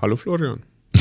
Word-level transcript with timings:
Hallo 0.00 0.16
Florian. 0.16 0.60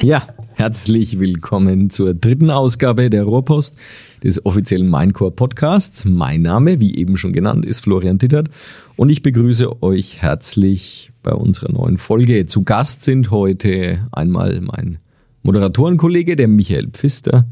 Ja, 0.00 0.26
herzlich 0.52 1.18
willkommen 1.18 1.88
zur 1.88 2.12
dritten 2.14 2.50
Ausgabe 2.50 3.08
der 3.08 3.24
Rohrpost 3.24 3.74
des 4.22 4.44
offiziellen 4.44 4.90
Minecore 4.90 5.30
Podcasts. 5.30 6.04
Mein 6.04 6.42
Name, 6.42 6.78
wie 6.80 6.94
eben 6.96 7.16
schon 7.16 7.32
genannt, 7.32 7.64
ist 7.64 7.80
Florian 7.80 8.18
Tittert 8.18 8.48
und 8.96 9.08
ich 9.08 9.22
begrüße 9.22 9.82
euch 9.82 10.20
herzlich 10.22 11.10
bei 11.22 11.32
unserer 11.32 11.72
neuen 11.72 11.98
Folge. 11.98 12.46
Zu 12.46 12.64
Gast 12.64 13.04
sind 13.04 13.30
heute 13.30 14.06
einmal 14.12 14.60
mein 14.60 14.98
Moderatorenkollege, 15.42 16.36
der 16.36 16.48
Michael 16.48 16.88
Pfister, 16.88 17.46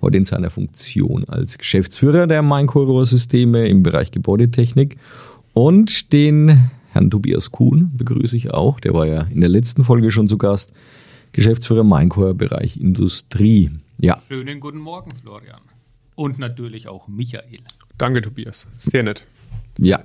heute 0.00 0.16
in 0.16 0.24
seiner 0.24 0.50
Funktion 0.50 1.24
als 1.24 1.58
Geschäftsführer 1.58 2.26
der 2.26 2.42
Minecore 2.42 2.86
Rohrsysteme 2.86 3.68
im 3.68 3.82
Bereich 3.82 4.10
Gebäudetechnik 4.10 4.96
und 5.52 6.12
den 6.12 6.70
Herrn 6.98 7.10
Tobias 7.10 7.52
Kuhn 7.52 7.92
begrüße 7.96 8.36
ich 8.36 8.50
auch. 8.50 8.80
Der 8.80 8.92
war 8.92 9.06
ja 9.06 9.22
in 9.22 9.40
der 9.40 9.48
letzten 9.48 9.84
Folge 9.84 10.10
schon 10.10 10.26
zu 10.26 10.36
Gast. 10.36 10.72
Geschäftsführer 11.30 11.84
Minecore 11.84 12.34
Bereich 12.34 12.76
Industrie. 12.76 13.70
Ja. 13.98 14.20
Schönen 14.26 14.58
guten 14.58 14.78
Morgen, 14.78 15.12
Florian. 15.14 15.60
Und 16.16 16.40
natürlich 16.40 16.88
auch 16.88 17.06
Michael. 17.06 17.60
Danke, 17.98 18.20
Tobias. 18.20 18.66
Sehr 18.76 19.04
nett. 19.04 19.24
Ja. 19.78 20.02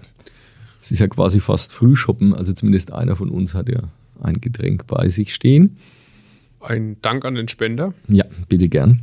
Es 0.79 0.91
ist 0.91 0.99
ja 0.99 1.07
quasi 1.07 1.39
fast 1.39 1.73
Frühschoppen. 1.73 2.35
Also 2.35 2.53
zumindest 2.53 2.93
einer 2.93 3.15
von 3.15 3.29
uns 3.29 3.55
hat 3.55 3.69
ja 3.69 3.81
ein 4.21 4.39
Getränk 4.39 4.85
bei 4.85 5.09
sich 5.09 5.33
stehen. 5.33 5.77
Ein 6.59 6.97
Dank 7.01 7.25
an 7.25 7.33
den 7.33 7.47
Spender. 7.47 7.95
Ja, 8.07 8.25
bitte 8.49 8.69
gern. 8.69 9.01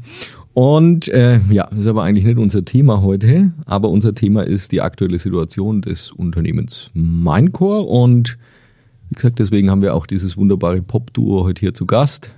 Und 0.52 1.08
äh, 1.08 1.40
ja, 1.50 1.68
das 1.70 1.80
ist 1.80 1.86
aber 1.86 2.02
eigentlich 2.02 2.24
nicht 2.24 2.38
unser 2.38 2.64
Thema 2.64 3.02
heute, 3.02 3.52
aber 3.66 3.88
unser 3.88 4.14
Thema 4.14 4.42
ist 4.42 4.72
die 4.72 4.80
aktuelle 4.80 5.18
Situation 5.18 5.80
des 5.80 6.10
Unternehmens 6.10 6.90
Minecore 6.92 7.82
und 7.82 8.36
wie 9.10 9.14
gesagt, 9.14 9.38
deswegen 9.38 9.70
haben 9.70 9.82
wir 9.82 9.94
auch 9.94 10.06
dieses 10.06 10.36
wunderbare 10.36 10.82
Pop-Duo 10.82 11.44
heute 11.44 11.60
hier 11.60 11.74
zu 11.74 11.86
Gast. 11.86 12.32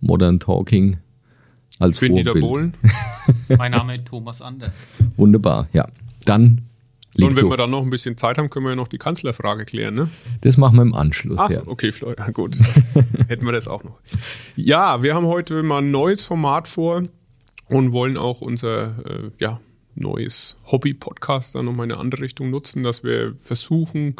Modern 0.00 0.40
Talking 0.40 0.98
als 1.78 1.96
Ich 1.96 2.00
bin 2.00 2.16
Dieter 2.16 2.32
Vorbild. 2.32 2.44
Bohlen. 2.44 2.74
Mein 3.58 3.72
Name 3.72 3.96
ist 3.96 4.06
Thomas 4.06 4.42
Anders. 4.42 4.72
Wunderbar, 5.16 5.68
ja. 5.72 5.86
Dann 6.24 6.62
Und 7.20 7.36
wenn 7.36 7.48
wir 7.48 7.56
dann 7.56 7.70
noch 7.70 7.82
ein 7.82 7.90
bisschen 7.90 8.16
Zeit 8.16 8.38
haben, 8.38 8.50
können 8.50 8.66
wir 8.66 8.70
ja 8.70 8.76
noch 8.76 8.88
die 8.88 8.98
Kanzlerfrage 8.98 9.64
klären, 9.64 9.94
ne? 9.94 10.08
das 10.42 10.56
machen 10.56 10.76
wir 10.76 10.82
im 10.82 10.94
Anschluss. 10.94 11.38
Ach 11.40 11.50
ja. 11.50 11.64
so, 11.64 11.70
okay, 11.70 11.92
Florian, 11.92 12.32
gut. 12.32 12.56
Hätten 13.28 13.46
wir 13.46 13.52
das 13.52 13.68
auch 13.68 13.84
noch. 13.84 13.98
Ja, 14.56 15.02
wir 15.02 15.14
haben 15.14 15.26
heute 15.26 15.62
mal 15.62 15.78
ein 15.78 15.90
neues 15.90 16.24
Format 16.24 16.68
vor 16.68 17.02
und 17.72 17.92
wollen 17.92 18.16
auch 18.16 18.40
unser 18.40 18.96
äh, 19.06 19.30
ja, 19.38 19.60
neues 19.94 20.56
Hobby-Podcast 20.70 21.54
dann 21.54 21.66
nochmal 21.66 21.86
in 21.86 21.92
eine 21.92 22.00
andere 22.00 22.22
Richtung 22.22 22.50
nutzen, 22.50 22.82
dass 22.82 23.02
wir 23.04 23.34
versuchen, 23.40 24.16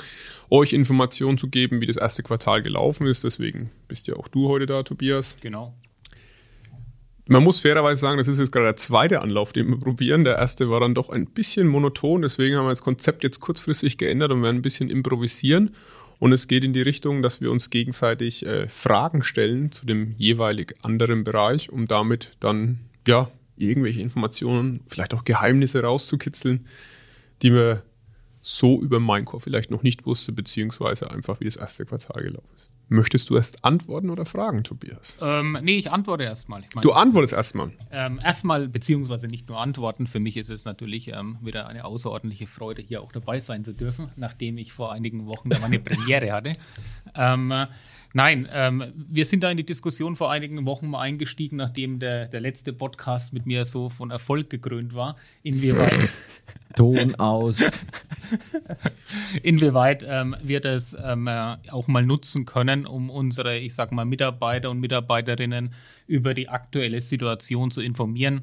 euch 0.50 0.72
Informationen 0.72 1.38
zu 1.38 1.48
geben, 1.48 1.80
wie 1.80 1.86
das 1.86 1.96
erste 1.96 2.22
Quartal 2.22 2.62
gelaufen 2.62 3.06
ist. 3.06 3.24
Deswegen 3.24 3.70
bist 3.88 4.06
ja 4.08 4.16
auch 4.16 4.28
du 4.28 4.48
heute 4.48 4.66
da, 4.66 4.82
Tobias. 4.82 5.36
Genau. 5.40 5.74
Man 7.26 7.44
muss 7.44 7.60
fairerweise 7.60 8.00
sagen, 8.00 8.18
das 8.18 8.26
ist 8.26 8.38
jetzt 8.38 8.52
gerade 8.52 8.66
der 8.66 8.76
zweite 8.76 9.22
Anlauf, 9.22 9.52
den 9.52 9.68
wir 9.68 9.78
probieren. 9.78 10.24
Der 10.24 10.38
erste 10.38 10.68
war 10.70 10.80
dann 10.80 10.94
doch 10.94 11.08
ein 11.08 11.26
bisschen 11.26 11.68
monoton, 11.68 12.22
deswegen 12.22 12.56
haben 12.56 12.64
wir 12.64 12.70
das 12.70 12.82
Konzept 12.82 13.22
jetzt 13.22 13.40
kurzfristig 13.40 13.96
geändert 13.96 14.32
und 14.32 14.42
werden 14.42 14.56
ein 14.56 14.62
bisschen 14.62 14.90
improvisieren. 14.90 15.74
Und 16.18 16.32
es 16.32 16.46
geht 16.46 16.64
in 16.64 16.72
die 16.72 16.82
Richtung, 16.82 17.22
dass 17.22 17.40
wir 17.40 17.50
uns 17.50 17.70
gegenseitig 17.70 18.44
äh, 18.44 18.68
Fragen 18.68 19.22
stellen 19.22 19.72
zu 19.72 19.86
dem 19.86 20.14
jeweilig 20.18 20.74
anderen 20.82 21.24
Bereich, 21.24 21.70
um 21.70 21.86
damit 21.86 22.36
dann 22.38 22.80
ja 23.08 23.30
irgendwelche 23.68 24.00
Informationen, 24.00 24.80
vielleicht 24.86 25.14
auch 25.14 25.24
Geheimnisse 25.24 25.82
rauszukitzeln, 25.82 26.66
die 27.42 27.52
wir 27.52 27.82
so 28.40 28.80
über 28.82 28.98
Minecore 28.98 29.40
vielleicht 29.40 29.70
noch 29.70 29.82
nicht 29.82 30.04
wusste, 30.04 30.32
beziehungsweise 30.32 31.10
einfach 31.10 31.40
wie 31.40 31.44
das 31.44 31.56
erste 31.56 31.86
Quartal 31.86 32.22
gelaufen 32.22 32.50
ist. 32.56 32.71
Möchtest 32.92 33.30
du 33.30 33.36
erst 33.36 33.64
antworten 33.64 34.10
oder 34.10 34.26
fragen, 34.26 34.64
Tobias? 34.64 35.16
Ähm, 35.22 35.56
nee, 35.62 35.76
ich 35.76 35.90
antworte 35.90 36.24
erstmal. 36.24 36.60
Ich 36.60 36.74
meine, 36.74 36.82
Du 36.82 36.92
antwortest 36.92 37.32
erstmal. 37.32 37.70
ähm, 37.90 38.18
erstmal, 38.22 38.68
beziehungsweise 38.68 39.28
nicht 39.28 39.48
nur 39.48 39.58
antworten. 39.58 40.06
Für 40.06 40.20
mich 40.20 40.36
ist 40.36 40.50
es 40.50 40.66
natürlich 40.66 41.08
ähm, 41.08 41.38
wieder 41.40 41.68
eine 41.68 41.86
außerordentliche 41.86 42.46
Freude, 42.46 42.82
hier 42.82 43.00
auch 43.00 43.10
dabei 43.10 43.40
sein 43.40 43.64
zu 43.64 43.72
dürfen, 43.72 44.10
nachdem 44.16 44.58
ich 44.58 44.74
vor 44.74 44.92
einigen 44.92 45.24
Wochen 45.24 45.48
da 45.48 45.58
meine 45.58 45.78
Premiere 45.80 46.32
hatte. 46.32 46.52
Ähm, 47.14 47.50
äh, 47.50 47.66
nein, 48.12 48.46
ähm, 48.52 48.92
wir 48.94 49.24
sind 49.24 49.42
da 49.42 49.50
in 49.50 49.56
die 49.56 49.64
Diskussion 49.64 50.14
vor 50.14 50.30
einigen 50.30 50.66
Wochen 50.66 50.88
mal 50.90 51.00
eingestiegen, 51.00 51.56
nachdem 51.56 51.98
der, 51.98 52.28
der 52.28 52.40
letzte 52.40 52.74
Podcast 52.74 53.32
mit 53.32 53.46
mir 53.46 53.64
so 53.64 53.88
von 53.88 54.10
Erfolg 54.10 54.50
gekrönt 54.50 54.94
war. 54.94 55.16
Inwieweit. 55.42 55.96
Ton 56.74 57.14
aus. 57.16 57.62
inwieweit 59.42 60.04
ähm, 60.06 60.36
wir 60.42 60.60
das 60.60 60.96
ähm, 61.02 61.26
äh, 61.26 61.56
auch 61.70 61.88
mal 61.88 62.04
nutzen 62.04 62.44
können, 62.44 62.86
um 62.86 63.10
unsere, 63.10 63.58
ich 63.58 63.74
sag 63.74 63.92
mal, 63.92 64.04
Mitarbeiter 64.04 64.70
und 64.70 64.80
Mitarbeiterinnen 64.80 65.74
über 66.06 66.34
die 66.34 66.48
aktuelle 66.48 67.00
Situation 67.00 67.70
zu 67.70 67.80
informieren. 67.80 68.42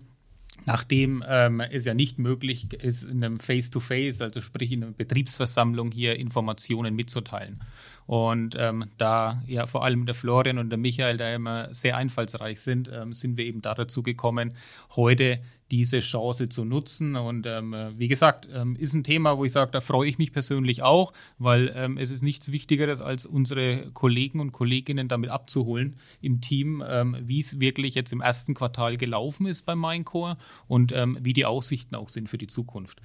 Nachdem 0.66 1.24
ähm, 1.28 1.62
es 1.62 1.86
ja 1.86 1.94
nicht 1.94 2.20
möglich 2.20 2.74
ist, 2.74 3.03
in 3.03 3.24
einem 3.24 3.40
Face-to-Face, 3.40 4.22
also 4.22 4.41
sprich 4.41 4.72
in 4.72 4.84
einer 4.84 4.91
Betriebsversammlung 4.91 5.91
hier 5.91 6.18
Informationen 6.18 6.96
mitzuteilen. 6.96 7.62
Und 8.09 8.56
ähm, 8.58 8.86
da 8.97 9.40
ja 9.46 9.68
vor 9.68 9.84
allem 9.84 10.08
der 10.08 10.16
Florian 10.16 10.58
und 10.58 10.72
der 10.72 10.80
Michael 10.80 11.18
da 11.18 11.31
immer 11.31 11.72
sehr 11.75 11.96
einfallsreich 11.96 12.59
sind, 12.59 12.90
ähm, 12.92 13.14
sind 13.14 13.38
wir 13.38 13.46
eben 13.46 13.62
da 13.62 13.75
dazu 13.75 14.02
gekommen, 14.02 14.53
heute 14.96 15.40
diese 15.70 16.00
Chance 16.00 16.50
zu 16.50 16.66
nutzen. 16.66 17.16
Und 17.16 17.46
ähm, 17.46 17.75
äh, 17.75 18.00
wie 18.00 18.08
gesagt, 18.08 18.47
ähm, 18.52 18.75
ist 18.78 18.96
ein 18.96 19.03
Thema, 19.03 19.38
wo 19.38 19.46
ich 19.46 19.52
sage, 19.52 19.70
da 19.70 19.80
freue 19.80 20.09
ich 20.09 20.18
mich 20.18 20.34
persönlich 20.34 20.81
auch, 20.81 21.14
weil 21.38 21.72
ähm, 21.75 22.00
es 22.00 22.09
ist 22.09 22.24
nichts 22.24 22.52
Wichtigeres, 22.52 23.00
als 23.00 23.28
unsere 23.28 23.92
Kollegen 23.92 24.40
und 24.40 24.53
Kolleginnen 24.53 25.08
damit 25.08 25.30
abzuholen 25.30 25.96
im 26.20 26.41
Team, 26.41 26.84
ähm, 26.90 27.16
wie 27.22 27.41
es 27.41 27.59
wirklich 27.59 27.94
jetzt 27.94 28.12
im 28.12 28.22
ersten 28.22 28.56
Quartal 28.56 28.97
gelaufen 28.97 29.46
ist 29.46 29.68
bei 29.68 29.76
Minecore 29.76 30.36
und 30.68 30.91
wie 30.91 31.34
die 31.34 31.46
Aussichten 31.46 31.94
auch 31.94 32.09
sind 32.09 32.28
für 32.28 32.40
die 32.40 32.47
Zukunft. 32.47 33.02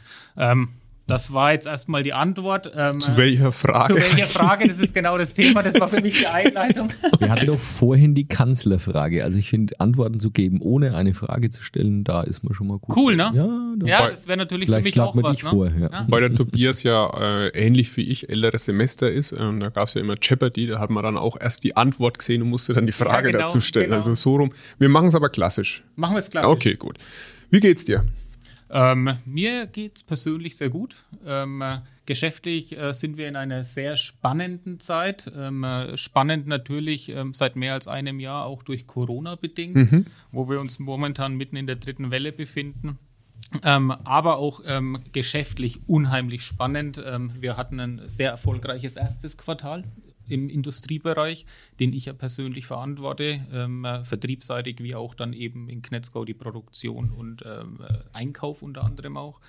Ähm, 1.06 1.14
das 1.14 1.32
war 1.32 1.52
jetzt 1.52 1.66
erstmal 1.66 2.02
die 2.02 2.12
Antwort. 2.14 2.72
Ähm, 2.74 3.00
Zu 3.00 3.16
welcher 3.16 3.52
Frage? 3.52 3.94
zu 3.94 4.00
welcher 4.00 4.26
Frage? 4.26 4.68
Das 4.68 4.78
ist 4.78 4.94
genau 4.94 5.18
das 5.18 5.34
Thema. 5.34 5.62
Das 5.62 5.78
war 5.78 5.88
für 5.88 6.00
mich 6.00 6.18
die 6.18 6.26
Einleitung. 6.26 6.88
Wir 7.18 7.30
hatten 7.30 7.46
doch 7.46 7.58
vorhin 7.58 8.14
die 8.14 8.26
Kanzlerfrage. 8.26 9.22
Also 9.22 9.38
ich 9.38 9.50
finde, 9.50 9.78
Antworten 9.80 10.18
zu 10.18 10.30
geben, 10.30 10.60
ohne 10.60 10.94
eine 10.96 11.12
Frage 11.12 11.50
zu 11.50 11.62
stellen, 11.62 12.04
da 12.04 12.22
ist 12.22 12.42
man 12.42 12.54
schon 12.54 12.66
mal 12.68 12.78
gut. 12.78 12.96
Cool, 12.96 13.16
ne? 13.16 13.32
Ja, 13.34 13.74
da 13.78 13.86
Ja, 13.86 14.08
das 14.08 14.26
wäre 14.26 14.38
natürlich 14.38 14.68
für 14.70 14.80
mich 14.80 14.98
auch 15.00 15.14
was. 15.16 15.36
dich 15.36 15.44
Ne? 15.44 15.50
vor, 15.50 15.66
ja. 15.68 16.06
Weil 16.08 16.20
der 16.22 16.34
Tobias 16.34 16.82
ja 16.82 17.06
äh, 17.18 17.48
ähnlich 17.48 17.94
wie 17.96 18.02
ich 18.02 18.28
älteres 18.30 18.64
Semester 18.64 19.10
ist. 19.10 19.32
Und 19.32 19.60
da 19.60 19.68
gab 19.68 19.88
es 19.88 19.94
ja 19.94 20.00
immer 20.00 20.14
Jeopardy, 20.20 20.66
da 20.68 20.78
hat 20.78 20.90
man 20.90 21.02
dann 21.04 21.16
auch 21.18 21.36
erst 21.40 21.64
die 21.64 21.76
Antwort 21.76 22.18
gesehen 22.18 22.42
und 22.42 22.48
musste 22.48 22.72
dann 22.72 22.86
die 22.86 22.92
Frage 22.92 23.30
genau, 23.32 23.46
dazu 23.46 23.60
stellen. 23.60 23.86
genau. 23.86 23.96
Also 23.96 24.14
so 24.14 24.36
rum. 24.36 24.52
Wir 24.78 24.88
machen 24.88 25.08
es 25.08 25.14
aber 25.14 25.28
klassisch. 25.28 25.82
Machen 25.96 26.14
wir 26.14 26.20
es 26.20 26.30
klar. 26.30 26.48
Okay, 26.48 26.74
gut. 26.76 26.96
Wie 27.50 27.60
geht's 27.60 27.84
dir? 27.84 28.04
Ähm, 28.74 29.18
mir 29.24 29.68
geht 29.68 29.96
es 29.98 30.02
persönlich 30.02 30.56
sehr 30.56 30.68
gut. 30.68 30.96
Ähm, 31.24 31.62
äh, 31.62 31.78
geschäftlich 32.06 32.76
äh, 32.76 32.92
sind 32.92 33.16
wir 33.16 33.28
in 33.28 33.36
einer 33.36 33.62
sehr 33.62 33.96
spannenden 33.96 34.80
Zeit. 34.80 35.30
Ähm, 35.34 35.62
äh, 35.62 35.96
spannend 35.96 36.48
natürlich 36.48 37.08
ähm, 37.08 37.34
seit 37.34 37.54
mehr 37.54 37.74
als 37.74 37.86
einem 37.86 38.18
Jahr 38.18 38.46
auch 38.46 38.64
durch 38.64 38.88
Corona 38.88 39.36
bedingt, 39.36 40.04
wo 40.32 40.50
wir 40.50 40.60
uns 40.60 40.80
momentan 40.80 41.36
mitten 41.36 41.54
in 41.54 41.68
der 41.68 41.76
dritten 41.76 42.10
Welle 42.10 42.32
befinden. 42.32 42.98
Ähm, 43.62 43.92
aber 43.92 44.38
auch 44.38 44.62
ähm, 44.66 44.98
geschäftlich 45.12 45.80
unheimlich 45.86 46.42
spannend. 46.42 46.96
Wir 46.96 47.56
hatten 47.56 47.78
ein 47.78 48.00
sehr 48.06 48.30
erfolgreiches 48.30 48.96
erstes 48.96 49.36
Quartal 49.36 49.84
im 50.28 50.48
Industriebereich, 50.48 51.46
den 51.80 51.92
ich 51.92 52.06
ja 52.06 52.12
persönlich 52.12 52.66
verantworte, 52.66 53.46
ähm, 53.52 53.84
äh, 53.84 54.04
vertriebsseitig 54.04 54.82
wie 54.82 54.94
auch 54.94 55.14
dann 55.14 55.32
eben 55.32 55.68
in 55.68 55.82
Knetzgau 55.82 56.24
die 56.24 56.34
Produktion 56.34 57.10
und 57.10 57.42
ähm, 57.46 57.80
äh, 57.86 57.98
Einkauf 58.12 58.62
unter 58.62 58.84
anderem 58.84 59.16
auch. 59.16 59.40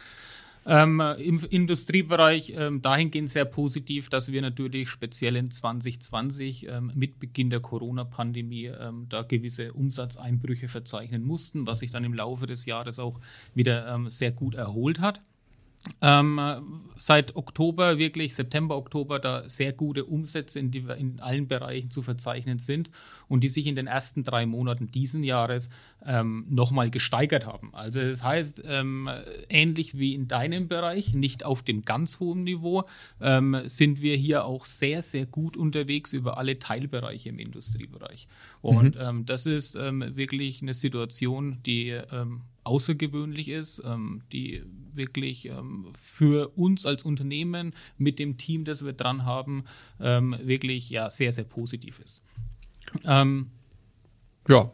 Ähm, 0.67 0.99
äh, 0.99 1.13
Im 1.21 1.43
Industriebereich 1.43 2.53
ähm, 2.55 2.81
dahingehend 2.81 3.29
sehr 3.29 3.45
positiv, 3.45 4.09
dass 4.09 4.31
wir 4.31 4.41
natürlich 4.41 4.89
speziell 4.89 5.35
in 5.35 5.51
2020 5.51 6.67
ähm, 6.67 6.91
mit 6.95 7.19
Beginn 7.19 7.51
der 7.51 7.59
Corona-Pandemie 7.59 8.65
ähm, 8.65 9.05
da 9.09 9.21
gewisse 9.21 9.73
Umsatzeinbrüche 9.73 10.67
verzeichnen 10.67 11.23
mussten, 11.23 11.67
was 11.67 11.79
sich 11.79 11.91
dann 11.91 12.03
im 12.03 12.15
Laufe 12.15 12.47
des 12.47 12.65
Jahres 12.65 12.97
auch 12.97 13.19
wieder 13.53 13.87
ähm, 13.93 14.09
sehr 14.09 14.31
gut 14.31 14.55
erholt 14.55 14.99
hat. 14.99 15.21
Ähm, 16.01 16.39
äh, 16.39 16.61
seit 16.97 17.35
Oktober, 17.35 17.97
wirklich 17.97 18.35
September, 18.35 18.77
Oktober, 18.77 19.19
da 19.19 19.47
sehr 19.47 19.73
gute 19.73 20.05
Umsätze 20.05 20.59
in, 20.59 20.71
die, 20.71 20.85
in 20.97 21.19
allen 21.19 21.47
Bereichen 21.47 21.91
zu 21.91 22.01
verzeichnen 22.01 22.59
sind 22.59 22.89
und 23.27 23.43
die 23.43 23.47
sich 23.47 23.67
in 23.67 23.75
den 23.75 23.87
ersten 23.87 24.23
drei 24.23 24.45
Monaten 24.45 24.87
diesen 24.87 25.23
Jahres 25.23 25.69
ähm, 26.05 26.45
nochmal 26.49 26.89
gesteigert 26.89 27.45
haben. 27.45 27.73
Also 27.73 27.99
das 27.99 28.23
heißt, 28.23 28.63
ähm, 28.65 29.09
ähnlich 29.49 29.97
wie 29.97 30.13
in 30.13 30.27
deinem 30.27 30.67
Bereich, 30.67 31.13
nicht 31.13 31.43
auf 31.45 31.63
dem 31.63 31.83
ganz 31.83 32.19
hohen 32.19 32.43
Niveau, 32.43 32.83
ähm, 33.21 33.57
sind 33.65 34.01
wir 34.01 34.15
hier 34.15 34.45
auch 34.45 34.65
sehr, 34.65 35.01
sehr 35.01 35.25
gut 35.25 35.57
unterwegs 35.57 36.13
über 36.13 36.37
alle 36.37 36.59
Teilbereiche 36.59 37.29
im 37.29 37.39
Industriebereich. 37.39 38.27
Und 38.61 38.97
ähm, 38.99 39.25
das 39.25 39.45
ist 39.45 39.75
ähm, 39.75 40.03
wirklich 40.15 40.61
eine 40.61 40.73
Situation, 40.73 41.59
die 41.65 41.89
ähm, 41.89 42.41
außergewöhnlich 42.65 43.49
ist, 43.49 43.81
ähm, 43.85 44.21
die 44.31 44.63
wirklich 44.93 45.47
ähm, 45.47 45.93
für 45.99 46.49
uns 46.57 46.85
als 46.85 47.03
Unternehmen 47.03 47.73
mit 47.97 48.19
dem 48.19 48.37
Team, 48.37 48.65
das 48.65 48.83
wir 48.83 48.93
dran 48.93 49.25
haben, 49.25 49.65
ähm, 49.99 50.35
wirklich 50.41 50.89
ja 50.89 51.09
sehr, 51.09 51.31
sehr 51.31 51.43
positiv 51.43 51.99
ist. 51.99 52.21
Ähm, 53.05 53.51
ja, 54.47 54.71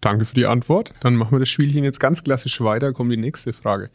danke 0.00 0.24
für 0.24 0.34
die 0.34 0.46
Antwort. 0.46 0.94
Dann 1.00 1.16
machen 1.16 1.32
wir 1.32 1.40
das 1.40 1.48
Spielchen 1.48 1.84
jetzt 1.84 2.00
ganz 2.00 2.24
klassisch 2.24 2.60
weiter, 2.60 2.92
kommt 2.92 3.12
die 3.12 3.16
nächste 3.16 3.52
Frage. 3.52 3.90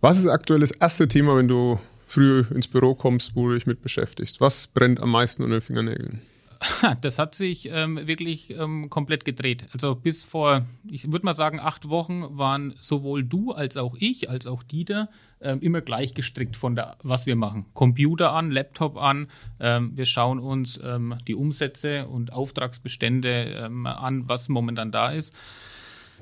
Was 0.00 0.18
ist 0.18 0.26
aktuell 0.26 0.60
das 0.60 0.70
erste 0.70 1.08
Thema, 1.08 1.36
wenn 1.36 1.48
du 1.48 1.80
früh 2.06 2.44
ins 2.54 2.68
Büro 2.68 2.94
kommst, 2.94 3.34
wo 3.34 3.48
du 3.48 3.54
dich 3.54 3.66
mit 3.66 3.82
beschäftigst? 3.82 4.40
Was 4.40 4.66
brennt 4.68 5.00
am 5.00 5.10
meisten 5.10 5.42
unter 5.42 5.56
den 5.56 5.62
Fingernägeln? 5.62 6.20
Das 7.00 7.18
hat 7.18 7.34
sich 7.34 7.68
ähm, 7.72 8.06
wirklich 8.06 8.50
ähm, 8.50 8.90
komplett 8.90 9.24
gedreht. 9.24 9.66
Also 9.72 9.94
bis 9.94 10.24
vor, 10.24 10.66
ich 10.90 11.10
würde 11.10 11.24
mal 11.24 11.34
sagen, 11.34 11.60
acht 11.60 11.88
Wochen 11.88 12.38
waren 12.38 12.74
sowohl 12.76 13.24
du 13.24 13.52
als 13.52 13.76
auch 13.76 13.96
ich, 13.98 14.28
als 14.30 14.46
auch 14.46 14.62
Dieter 14.62 15.08
ähm, 15.40 15.60
immer 15.60 15.80
gleich 15.80 16.14
gestrickt 16.14 16.56
von 16.56 16.74
der, 16.74 16.96
was 17.02 17.26
wir 17.26 17.36
machen. 17.36 17.66
Computer 17.74 18.32
an, 18.32 18.50
Laptop 18.50 18.96
an. 18.96 19.28
Ähm, 19.60 19.96
wir 19.96 20.06
schauen 20.06 20.38
uns 20.38 20.80
ähm, 20.82 21.16
die 21.26 21.34
Umsätze 21.34 22.06
und 22.06 22.32
Auftragsbestände 22.32 23.62
ähm, 23.64 23.86
an, 23.86 24.28
was 24.28 24.48
momentan 24.48 24.90
da 24.90 25.10
ist. 25.10 25.34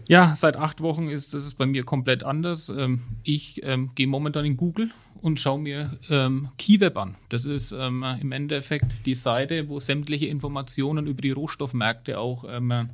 Ja, 0.06 0.34
seit 0.36 0.56
acht 0.56 0.82
Wochen 0.82 1.08
ist 1.08 1.32
das 1.32 1.54
bei 1.54 1.64
mir 1.64 1.82
komplett 1.82 2.22
anders. 2.22 2.70
Ich 3.24 3.62
gehe 3.94 4.06
momentan 4.06 4.44
in 4.44 4.56
Google 4.56 4.90
und 5.22 5.40
schaue 5.40 5.60
mir 5.60 5.98
ähm, 6.10 6.48
KeyWeb 6.58 6.96
an. 6.96 7.16
Das 7.28 7.46
ist 7.46 7.72
ähm, 7.72 8.04
im 8.20 8.32
Endeffekt 8.32 9.06
die 9.06 9.14
Seite, 9.14 9.68
wo 9.68 9.80
sämtliche 9.80 10.26
Informationen 10.26 11.06
über 11.06 11.22
die 11.22 11.30
Rohstoffmärkte 11.30 12.18
auch 12.18 12.44
ähm, 12.48 12.90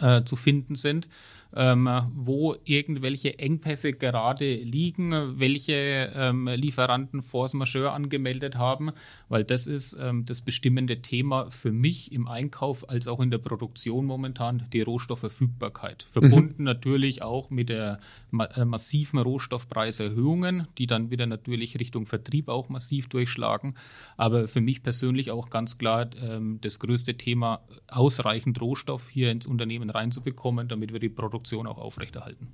äh, 0.00 0.22
zu 0.24 0.36
finden 0.36 0.74
sind 0.74 1.08
ähm, 1.54 1.88
wo 2.14 2.56
irgendwelche 2.64 3.38
Engpässe 3.38 3.92
gerade 3.92 4.54
liegen, 4.54 5.38
welche 5.38 6.12
ähm, 6.14 6.48
Lieferanten 6.48 7.22
Force 7.22 7.54
Majeure 7.54 7.92
angemeldet 7.92 8.56
haben, 8.56 8.92
weil 9.28 9.44
das 9.44 9.66
ist 9.66 9.96
ähm, 10.00 10.24
das 10.24 10.40
bestimmende 10.40 11.02
Thema 11.02 11.50
für 11.50 11.72
mich 11.72 12.12
im 12.12 12.26
Einkauf 12.26 12.88
als 12.88 13.06
auch 13.06 13.20
in 13.20 13.30
der 13.30 13.38
Produktion 13.38 14.06
momentan, 14.06 14.66
die 14.72 14.80
Rohstoffverfügbarkeit. 14.80 16.04
Verbunden 16.10 16.62
mhm. 16.62 16.64
natürlich 16.64 17.22
auch 17.22 17.50
mit 17.50 17.68
der 17.68 17.98
ma 18.30 18.46
äh, 18.46 18.64
massiven 18.64 19.18
Rohstoffpreiserhöhungen, 19.18 20.68
die 20.78 20.86
dann 20.86 21.10
wieder 21.10 21.26
natürlich 21.26 21.78
Richtung 21.78 22.06
Vertrieb 22.06 22.48
auch 22.48 22.68
massiv 22.68 23.08
durchschlagen. 23.08 23.74
Aber 24.16 24.48
für 24.48 24.60
mich 24.60 24.82
persönlich 24.82 25.30
auch 25.30 25.50
ganz 25.50 25.76
klar 25.76 26.08
ähm, 26.16 26.58
das 26.62 26.78
größte 26.78 27.16
Thema, 27.16 27.60
ausreichend 27.88 28.60
Rohstoff 28.60 29.10
hier 29.10 29.30
ins 29.30 29.46
Unternehmen 29.46 29.90
reinzubekommen, 29.90 30.68
damit 30.68 30.92
wir 30.92 31.00
die 31.00 31.08
Produktion 31.08 31.41
Produktion 31.42 31.66
auch 31.66 31.78
aufrechterhalten. 31.78 32.48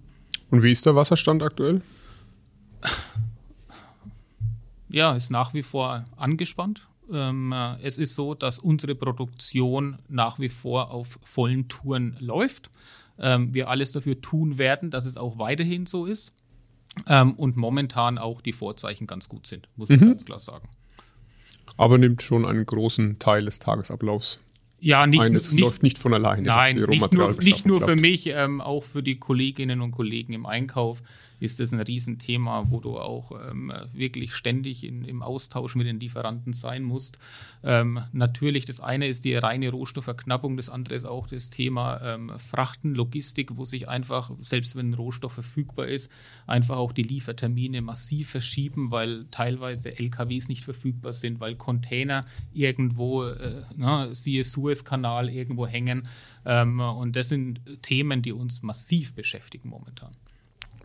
Und 0.51 0.63
wie 0.63 0.71
ist 0.71 0.87
der 0.87 0.95
Wasserstand 0.95 1.43
aktuell? 1.43 1.83
Ja, 4.89 5.15
ist 5.15 5.31
nach 5.31 5.53
wie 5.53 5.63
vor 5.63 6.07
angespannt. 6.17 6.89
Ähm, 7.13 7.55
es 7.83 7.99
ist 7.99 8.15
so, 8.15 8.35
dass 8.35 8.59
unsere 8.59 8.95
Produktion 8.95 9.99
nach 10.09 10.39
wie 10.39 10.49
vor 10.49 10.91
auf 10.91 11.19
vollen 11.23 11.69
Touren 11.69 12.17
läuft. 12.21 12.71
Ähm, 13.19 13.53
wir 13.53 13.69
alles 13.69 13.93
dafür 13.93 14.21
tun 14.21 14.57
werden, 14.57 14.91
dass 14.91 15.05
es 15.05 15.19
auch 15.19 15.39
weiterhin 15.39 15.85
so 15.85 16.07
ist. 16.07 16.33
Ähm, 17.07 17.35
und 17.35 17.57
momentan 17.59 18.17
auch 18.17 18.41
die 18.41 18.55
Vorzeichen 18.55 19.07
ganz 19.07 19.29
gut 19.29 19.47
sind, 19.47 19.69
muss 19.77 19.91
man 19.91 20.01
mhm. 20.01 20.07
ganz 20.07 20.25
klar 20.25 20.39
sagen. 20.39 20.69
Aber 21.77 21.99
nimmt 21.99 22.23
schon 22.23 22.47
einen 22.47 22.65
großen 22.65 23.19
Teil 23.19 23.45
des 23.45 23.59
Tagesablaufs 23.59 24.41
ja, 24.81 25.07
nicht, 25.07 25.19
Nein, 25.19 25.35
es 25.35 25.53
nicht, 25.53 25.61
läuft 25.61 25.83
nicht 25.83 25.99
von 25.99 26.15
alleine. 26.15 26.43
Nein, 26.43 26.77
nicht 26.77 27.13
nur, 27.13 27.33
nicht 27.43 27.67
nur 27.67 27.81
für 27.81 27.97
mich, 27.97 28.29
ähm, 28.29 28.61
auch 28.61 28.85
für 28.85 29.03
die 29.03 29.19
Kolleginnen 29.19 29.81
und 29.81 29.91
Kollegen 29.91 30.33
im 30.33 30.47
Einkauf 30.47 31.03
ist 31.41 31.61
das 31.61 31.73
ein 31.73 31.81
Riesenthema, 31.81 32.67
wo 32.71 32.81
du 32.81 32.99
auch 32.99 33.33
ähm, 33.51 33.73
wirklich 33.93 34.35
ständig 34.35 34.85
in, 34.85 35.05
im 35.05 35.23
Austausch 35.23 35.75
mit 35.77 35.87
den 35.87 36.01
Lieferanten 36.01 36.53
sein 36.53 36.83
musst. 36.83 37.19
Ähm, 37.63 38.01
natürlich, 38.13 38.65
das 38.65 38.81
eine 38.81 39.07
ist 39.07 39.25
die 39.25 39.35
reine 39.35 39.71
Rohstoffverknappung, 39.71 40.57
das 40.57 40.71
andere 40.71 40.95
ist 40.95 41.05
auch 41.05 41.29
das 41.29 41.51
Thema 41.51 42.01
ähm, 42.03 42.33
Frachten, 42.39 42.95
Logistik, 42.95 43.57
wo 43.57 43.65
sich 43.65 43.89
einfach, 43.89 44.31
selbst 44.43 44.77
wenn 44.77 44.95
Rohstoff 44.95 45.33
verfügbar 45.33 45.87
ist, 45.87 46.11
einfach 46.47 46.77
auch 46.77 46.93
die 46.93 47.03
Liefertermine 47.03 47.83
massiv 47.83 48.31
verschieben, 48.31 48.91
weil 48.91 49.27
teilweise 49.31 49.99
LKWs 49.99 50.49
nicht 50.49 50.65
verfügbar 50.65 51.13
sind, 51.13 51.41
weil 51.41 51.57
Container 51.57 52.27
irgendwo, 52.53 53.25
äh, 53.25 53.63
na, 53.77 54.15
siehe 54.15 54.45
Suezkanal, 54.45 55.29
irgendwo 55.29 55.67
hängen. 55.67 56.09
Ähm, 56.45 56.81
und 56.81 57.17
das 57.17 57.29
sind 57.29 57.61
Themen, 57.83 58.23
die 58.23 58.33
uns 58.33 58.63
massiv 58.63 59.15
beschäftigen 59.15 59.69
momentan. 59.69 60.15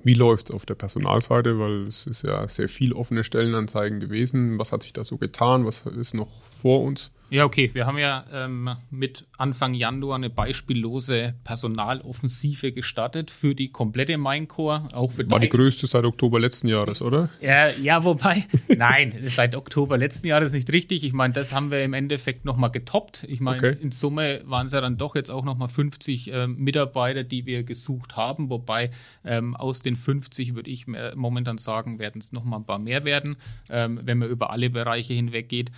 Wie 0.04 0.14
läuft 0.14 0.50
es 0.50 0.56
auf 0.56 0.66
der 0.66 0.76
Personalseite? 0.76 1.60
Weil 1.60 1.88
es 1.88 2.06
ist 2.06 2.24
ja 2.24 2.48
sehr 2.48 2.68
viel 2.68 2.94
offene 2.94 3.24
Stellenanzeigen 3.24 4.00
gewesen. 4.00 4.60
Was 4.60 4.72
hat 4.72 4.84
sich 4.84 4.94
da 4.94 5.04
so 5.04 5.18
getan? 5.18 5.66
Was 5.66 5.86
ist 5.86 6.14
noch 6.14 6.30
vor 6.48 6.84
uns? 6.84 7.12
Ja, 7.34 7.46
okay. 7.46 7.72
Wir 7.74 7.88
haben 7.88 7.98
ja 7.98 8.26
ähm, 8.32 8.70
mit 8.92 9.26
Anfang 9.40 9.74
Januar 9.74 10.18
eine 10.18 10.30
beispiellose 10.30 11.34
Personaloffensive 11.44 12.72
gestartet 12.72 13.32
für 13.32 13.56
die 13.56 13.72
komplette 13.72 14.20
Minecore. 14.20 14.86
Auch 14.94 15.14
für 15.14 15.28
War 15.32 15.40
die 15.40 15.50
größte 15.50 15.88
seit 15.88 16.06
Oktober 16.06 16.40
letzten 16.40 16.68
Jahres, 16.68 17.02
oder? 17.02 17.30
Ja, 17.42 17.70
ja 17.70 18.04
wobei, 18.04 18.46
nein, 18.68 19.16
seit 19.24 19.56
Oktober 19.56 19.98
letzten 19.98 20.28
Jahres 20.28 20.54
nicht 20.54 20.72
richtig. 20.72 21.04
Ich 21.04 21.14
meine, 21.14 21.34
das 21.34 21.52
haben 21.54 21.72
wir 21.72 21.84
im 21.84 21.94
Endeffekt 21.94 22.46
nochmal 22.46 22.70
getoppt. 22.70 23.26
Ich 23.28 23.40
meine, 23.40 23.58
okay. 23.58 23.78
in 23.82 23.90
Summe 23.90 24.42
waren 24.46 24.68
es 24.68 24.72
ja 24.72 24.82
dann 24.82 25.00
doch 25.00 25.16
jetzt 25.16 25.32
auch 25.32 25.44
nochmal 25.44 25.70
50 25.70 26.32
äh, 26.32 26.46
Mitarbeiter, 26.46 27.24
die 27.24 27.48
wir 27.48 27.64
gesucht 27.64 28.16
haben. 28.16 28.52
Wobei 28.52 28.92
ähm, 29.26 29.56
aus 29.56 29.82
den 29.82 29.96
50 29.96 30.54
würde 30.54 30.70
ich 30.70 30.86
momentan 31.16 31.58
sagen, 31.58 31.98
werden 31.98 32.22
es 32.22 32.32
nochmal 32.32 32.60
ein 32.60 32.66
paar 32.66 32.78
mehr 32.78 33.06
werden, 33.06 33.38
ähm, 33.72 34.02
wenn 34.04 34.20
man 34.20 34.30
über 34.30 34.52
alle 34.52 34.70
Bereiche 34.70 35.16
hinweg 35.16 35.50
geht. 35.50 35.72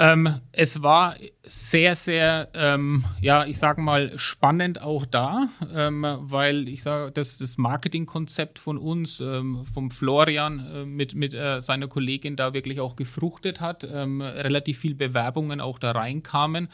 Ähm, 0.00 0.40
es 0.52 0.80
war 0.80 1.16
sehr, 1.42 1.96
sehr, 1.96 2.48
ähm, 2.54 3.04
ja, 3.20 3.44
ich 3.44 3.58
sage 3.58 3.80
mal, 3.80 4.16
spannend 4.16 4.80
auch 4.80 5.04
da, 5.04 5.48
ähm, 5.74 6.06
weil 6.20 6.68
ich 6.68 6.84
sage, 6.84 7.10
dass 7.10 7.38
das 7.38 7.58
Marketingkonzept 7.58 8.60
von 8.60 8.78
uns, 8.78 9.18
ähm, 9.18 9.64
vom 9.74 9.90
Florian 9.90 10.64
äh, 10.72 10.84
mit, 10.84 11.16
mit 11.16 11.34
äh, 11.34 11.60
seiner 11.60 11.88
Kollegin 11.88 12.36
da 12.36 12.54
wirklich 12.54 12.78
auch 12.78 12.94
gefruchtet 12.94 13.60
hat, 13.60 13.82
ähm, 13.82 14.20
relativ 14.20 14.78
viel 14.78 14.94
Bewerbungen 14.94 15.60
auch 15.60 15.80
da 15.80 15.90
reinkamen 15.90 16.68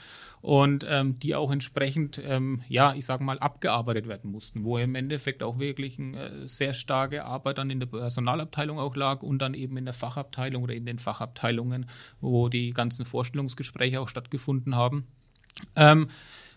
und 0.44 0.84
ähm, 0.86 1.18
die 1.18 1.34
auch 1.34 1.50
entsprechend, 1.50 2.20
ähm, 2.22 2.62
ja, 2.68 2.92
ich 2.92 3.06
sage 3.06 3.24
mal, 3.24 3.38
abgearbeitet 3.38 4.06
werden 4.06 4.30
mussten, 4.30 4.62
wo 4.62 4.76
im 4.76 4.94
Endeffekt 4.94 5.42
auch 5.42 5.58
wirklich 5.58 5.98
eine 5.98 6.18
äh, 6.18 6.46
sehr 6.46 6.74
starke 6.74 7.24
Arbeit 7.24 7.56
dann 7.56 7.70
in 7.70 7.80
der 7.80 7.86
Personalabteilung 7.86 8.78
auch 8.78 8.94
lag 8.94 9.22
und 9.22 9.38
dann 9.38 9.54
eben 9.54 9.78
in 9.78 9.86
der 9.86 9.94
Fachabteilung 9.94 10.62
oder 10.62 10.74
in 10.74 10.84
den 10.84 10.98
Fachabteilungen, 10.98 11.86
wo 12.20 12.50
die 12.50 12.72
ganzen 12.72 13.06
Vorstellungsgespräche 13.06 13.98
auch 14.02 14.08
stattgefunden 14.08 14.74
haben. 14.74 15.06
Ähm, 15.76 16.08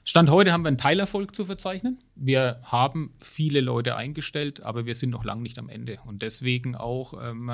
Stand 0.08 0.30
heute 0.30 0.54
haben 0.54 0.64
wir 0.64 0.70
einen 0.70 0.78
Teilerfolg 0.78 1.36
zu 1.36 1.44
verzeichnen. 1.44 2.00
Wir 2.16 2.62
haben 2.64 3.12
viele 3.20 3.60
Leute 3.60 3.98
eingestellt, 3.98 4.64
aber 4.64 4.86
wir 4.86 4.96
sind 4.96 5.10
noch 5.10 5.26
lange 5.26 5.42
nicht 5.42 5.60
am 5.60 5.68
Ende. 5.68 6.00
Und 6.06 6.22
deswegen 6.22 6.78
auch 6.78 7.14
ähm, 7.22 7.52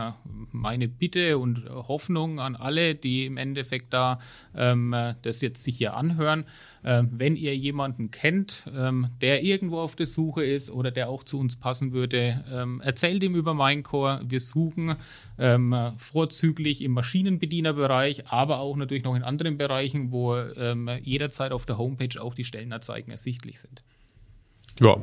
meine 0.51 0.87
Bitte 0.87 1.39
und 1.39 1.67
Hoffnung 1.67 2.39
an 2.39 2.55
alle, 2.55 2.93
die 2.93 3.25
im 3.25 3.37
Endeffekt 3.37 3.91
da 3.91 4.19
ähm, 4.55 4.95
das 5.23 5.41
jetzt 5.41 5.63
sich 5.63 5.77
hier 5.77 5.95
anhören. 5.95 6.45
Ähm, 6.85 7.09
wenn 7.13 7.35
ihr 7.35 7.55
jemanden 7.55 8.11
kennt, 8.11 8.69
ähm, 8.75 9.07
der 9.21 9.43
irgendwo 9.43 9.79
auf 9.79 9.95
der 9.95 10.05
Suche 10.05 10.43
ist 10.43 10.69
oder 10.69 10.91
der 10.91 11.09
auch 11.09 11.23
zu 11.23 11.39
uns 11.39 11.55
passen 11.55 11.93
würde, 11.93 12.43
ähm, 12.51 12.81
erzählt 12.81 13.23
ihm 13.23 13.35
über 13.35 13.53
Minecore. 13.53 14.21
Wir 14.25 14.39
suchen 14.39 14.95
ähm, 15.37 15.75
vorzüglich 15.97 16.81
im 16.81 16.91
Maschinenbedienerbereich, 16.91 18.27
aber 18.27 18.59
auch 18.59 18.75
natürlich 18.75 19.03
noch 19.03 19.15
in 19.15 19.23
anderen 19.23 19.57
Bereichen, 19.57 20.11
wo 20.11 20.35
jederzeit 21.01 21.51
auf 21.51 21.65
der 21.65 21.77
Homepage 21.77 22.21
auch 22.21 22.33
die 22.33 22.43
Stellenanzeigen 22.43 23.11
ersichtlich 23.11 23.59
sind. 23.59 23.83
Ja, 24.79 24.97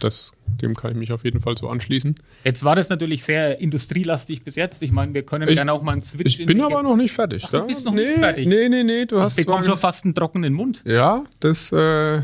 das, 0.00 0.32
dem 0.60 0.74
kann 0.74 0.92
ich 0.92 0.96
mich 0.96 1.12
auf 1.12 1.24
jeden 1.24 1.40
Fall 1.40 1.56
so 1.56 1.68
anschließen. 1.68 2.16
Jetzt 2.44 2.64
war 2.64 2.76
das 2.76 2.88
natürlich 2.88 3.24
sehr 3.24 3.60
industrielastig 3.60 4.42
bis 4.42 4.56
jetzt. 4.56 4.82
Ich 4.82 4.92
meine, 4.92 5.14
wir 5.14 5.22
können 5.22 5.48
ich, 5.48 5.56
gerne 5.56 5.72
auch 5.72 5.82
mal 5.82 5.92
einen 5.92 6.02
Switch. 6.02 6.40
Ich 6.40 6.46
bin 6.46 6.60
aber 6.60 6.82
noch 6.82 6.96
nicht 6.96 7.12
fertig. 7.12 7.44
Ach, 7.46 7.50
du 7.50 7.66
bist 7.66 7.84
noch 7.84 7.94
nee, 7.94 8.06
nicht 8.06 8.18
fertig. 8.18 8.46
Nee, 8.46 8.68
nee, 8.68 8.84
nee, 8.84 9.06
du 9.06 9.20
hast. 9.20 9.38
Ich 9.38 9.46
bekomme 9.46 9.64
schon 9.64 9.78
fast 9.78 10.04
einen 10.04 10.14
trockenen 10.14 10.52
Mund. 10.54 10.82
Ja, 10.84 11.24
das. 11.40 11.72
Äh, 11.72 12.22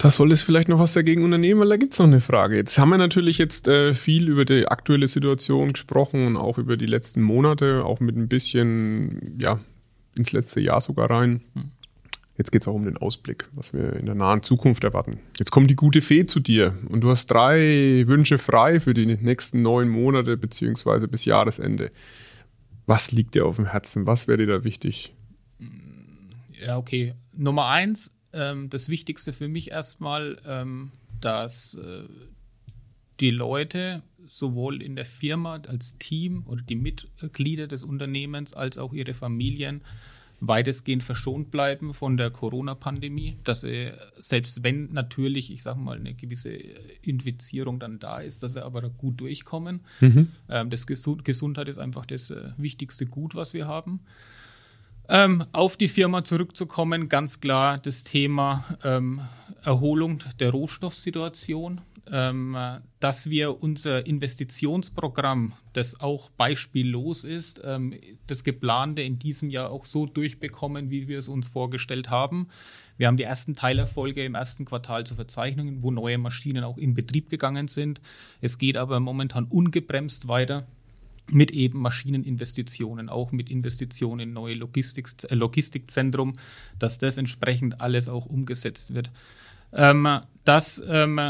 da 0.00 0.12
soll 0.12 0.30
es 0.30 0.42
vielleicht 0.42 0.68
noch 0.68 0.78
was 0.78 0.92
dagegen 0.92 1.24
unternehmen, 1.24 1.60
weil 1.60 1.70
da 1.70 1.76
gibt 1.76 1.92
es 1.92 1.98
noch 1.98 2.06
eine 2.06 2.20
Frage. 2.20 2.54
Jetzt 2.54 2.78
haben 2.78 2.90
wir 2.90 2.98
natürlich 2.98 3.36
jetzt 3.36 3.66
äh, 3.66 3.94
viel 3.94 4.28
über 4.28 4.44
die 4.44 4.68
aktuelle 4.68 5.08
Situation 5.08 5.72
gesprochen 5.72 6.24
und 6.24 6.36
auch 6.36 6.56
über 6.56 6.76
die 6.76 6.86
letzten 6.86 7.20
Monate, 7.20 7.84
auch 7.84 7.98
mit 7.98 8.16
ein 8.16 8.28
bisschen, 8.28 9.36
ja, 9.40 9.58
ins 10.16 10.30
letzte 10.30 10.60
Jahr 10.60 10.80
sogar 10.80 11.10
rein. 11.10 11.40
Hm. 11.54 11.72
Jetzt 12.38 12.52
geht 12.52 12.62
es 12.62 12.68
auch 12.68 12.74
um 12.74 12.84
den 12.84 12.96
Ausblick, 12.96 13.48
was 13.52 13.72
wir 13.72 13.94
in 13.94 14.06
der 14.06 14.14
nahen 14.14 14.42
Zukunft 14.42 14.84
erwarten. 14.84 15.18
Jetzt 15.36 15.50
kommt 15.50 15.68
die 15.68 15.74
gute 15.74 16.00
Fee 16.00 16.24
zu 16.24 16.38
dir 16.38 16.78
und 16.88 17.02
du 17.02 17.10
hast 17.10 17.26
drei 17.26 18.04
Wünsche 18.06 18.38
frei 18.38 18.78
für 18.78 18.94
die 18.94 19.06
nächsten 19.06 19.60
neun 19.62 19.88
Monate 19.88 20.36
beziehungsweise 20.36 21.08
bis 21.08 21.24
Jahresende. 21.24 21.90
Was 22.86 23.10
liegt 23.10 23.34
dir 23.34 23.44
auf 23.44 23.56
dem 23.56 23.66
Herzen? 23.66 24.06
Was 24.06 24.28
wäre 24.28 24.38
dir 24.38 24.46
da 24.46 24.64
wichtig? 24.64 25.12
Ja, 26.64 26.78
okay. 26.78 27.14
Nummer 27.36 27.66
eins, 27.66 28.12
ähm, 28.32 28.70
das 28.70 28.88
Wichtigste 28.88 29.32
für 29.32 29.48
mich 29.48 29.72
erstmal, 29.72 30.38
ähm, 30.46 30.92
dass 31.20 31.74
äh, 31.74 32.04
die 33.18 33.30
Leute 33.30 34.04
sowohl 34.28 34.80
in 34.80 34.94
der 34.94 35.06
Firma 35.06 35.60
als 35.66 35.98
Team 35.98 36.44
oder 36.46 36.62
die 36.62 36.76
Mitglieder 36.76 37.66
des 37.66 37.82
Unternehmens 37.82 38.54
als 38.54 38.78
auch 38.78 38.92
ihre 38.92 39.14
Familien 39.14 39.82
weitestgehend 40.40 41.02
verschont 41.02 41.50
bleiben 41.50 41.94
von 41.94 42.16
der 42.16 42.30
Corona-Pandemie, 42.30 43.36
dass 43.44 43.62
sie, 43.62 43.92
selbst 44.16 44.62
wenn 44.62 44.86
natürlich, 44.92 45.52
ich 45.52 45.62
sage 45.62 45.80
mal, 45.80 45.98
eine 45.98 46.14
gewisse 46.14 46.52
Infizierung 47.02 47.80
dann 47.80 47.98
da 47.98 48.18
ist, 48.18 48.42
dass 48.42 48.52
sie 48.52 48.64
aber 48.64 48.88
gut 48.90 49.20
durchkommen. 49.20 49.80
Mhm. 50.00 50.28
Ähm, 50.48 50.70
das 50.70 50.86
Gesund 50.86 51.24
Gesundheit 51.24 51.68
ist 51.68 51.78
einfach 51.78 52.06
das 52.06 52.30
äh, 52.30 52.50
wichtigste 52.56 53.06
Gut, 53.06 53.34
was 53.34 53.52
wir 53.52 53.66
haben. 53.66 54.00
Ähm, 55.08 55.44
auf 55.52 55.76
die 55.76 55.88
Firma 55.88 56.22
zurückzukommen, 56.22 57.08
ganz 57.08 57.40
klar 57.40 57.78
das 57.78 58.04
Thema 58.04 58.64
ähm, 58.84 59.22
Erholung 59.62 60.22
der 60.38 60.50
Rohstoffsituation 60.50 61.80
dass 62.10 63.30
wir 63.30 63.62
unser 63.62 64.06
Investitionsprogramm, 64.06 65.52
das 65.72 66.00
auch 66.00 66.30
beispiellos 66.30 67.24
ist, 67.24 67.60
ähm, 67.64 67.94
das 68.26 68.44
geplante 68.44 69.02
in 69.02 69.18
diesem 69.18 69.50
Jahr 69.50 69.70
auch 69.70 69.84
so 69.84 70.06
durchbekommen, 70.06 70.90
wie 70.90 71.08
wir 71.08 71.18
es 71.18 71.28
uns 71.28 71.48
vorgestellt 71.48 72.10
haben. 72.10 72.48
Wir 72.96 73.06
haben 73.06 73.16
die 73.16 73.22
ersten 73.22 73.54
Teilerfolge 73.54 74.24
im 74.24 74.34
ersten 74.34 74.64
Quartal 74.64 75.06
zu 75.06 75.14
verzeichnen, 75.14 75.82
wo 75.82 75.90
neue 75.90 76.18
Maschinen 76.18 76.64
auch 76.64 76.78
in 76.78 76.94
Betrieb 76.94 77.30
gegangen 77.30 77.68
sind. 77.68 78.00
Es 78.40 78.58
geht 78.58 78.76
aber 78.76 78.98
momentan 79.00 79.44
ungebremst 79.44 80.26
weiter 80.28 80.66
mit 81.30 81.50
eben 81.50 81.80
Maschineninvestitionen, 81.80 83.08
auch 83.08 83.32
mit 83.32 83.50
Investitionen 83.50 84.20
in 84.20 84.32
neue 84.32 84.54
Logistik, 84.54 85.08
äh, 85.28 85.34
Logistikzentrum, 85.34 86.34
dass 86.78 86.98
das 86.98 87.18
entsprechend 87.18 87.80
alles 87.80 88.08
auch 88.08 88.26
umgesetzt 88.26 88.94
wird. 88.94 89.10
Ähm, 89.72 90.20
dass 90.44 90.82
ähm, 90.88 91.20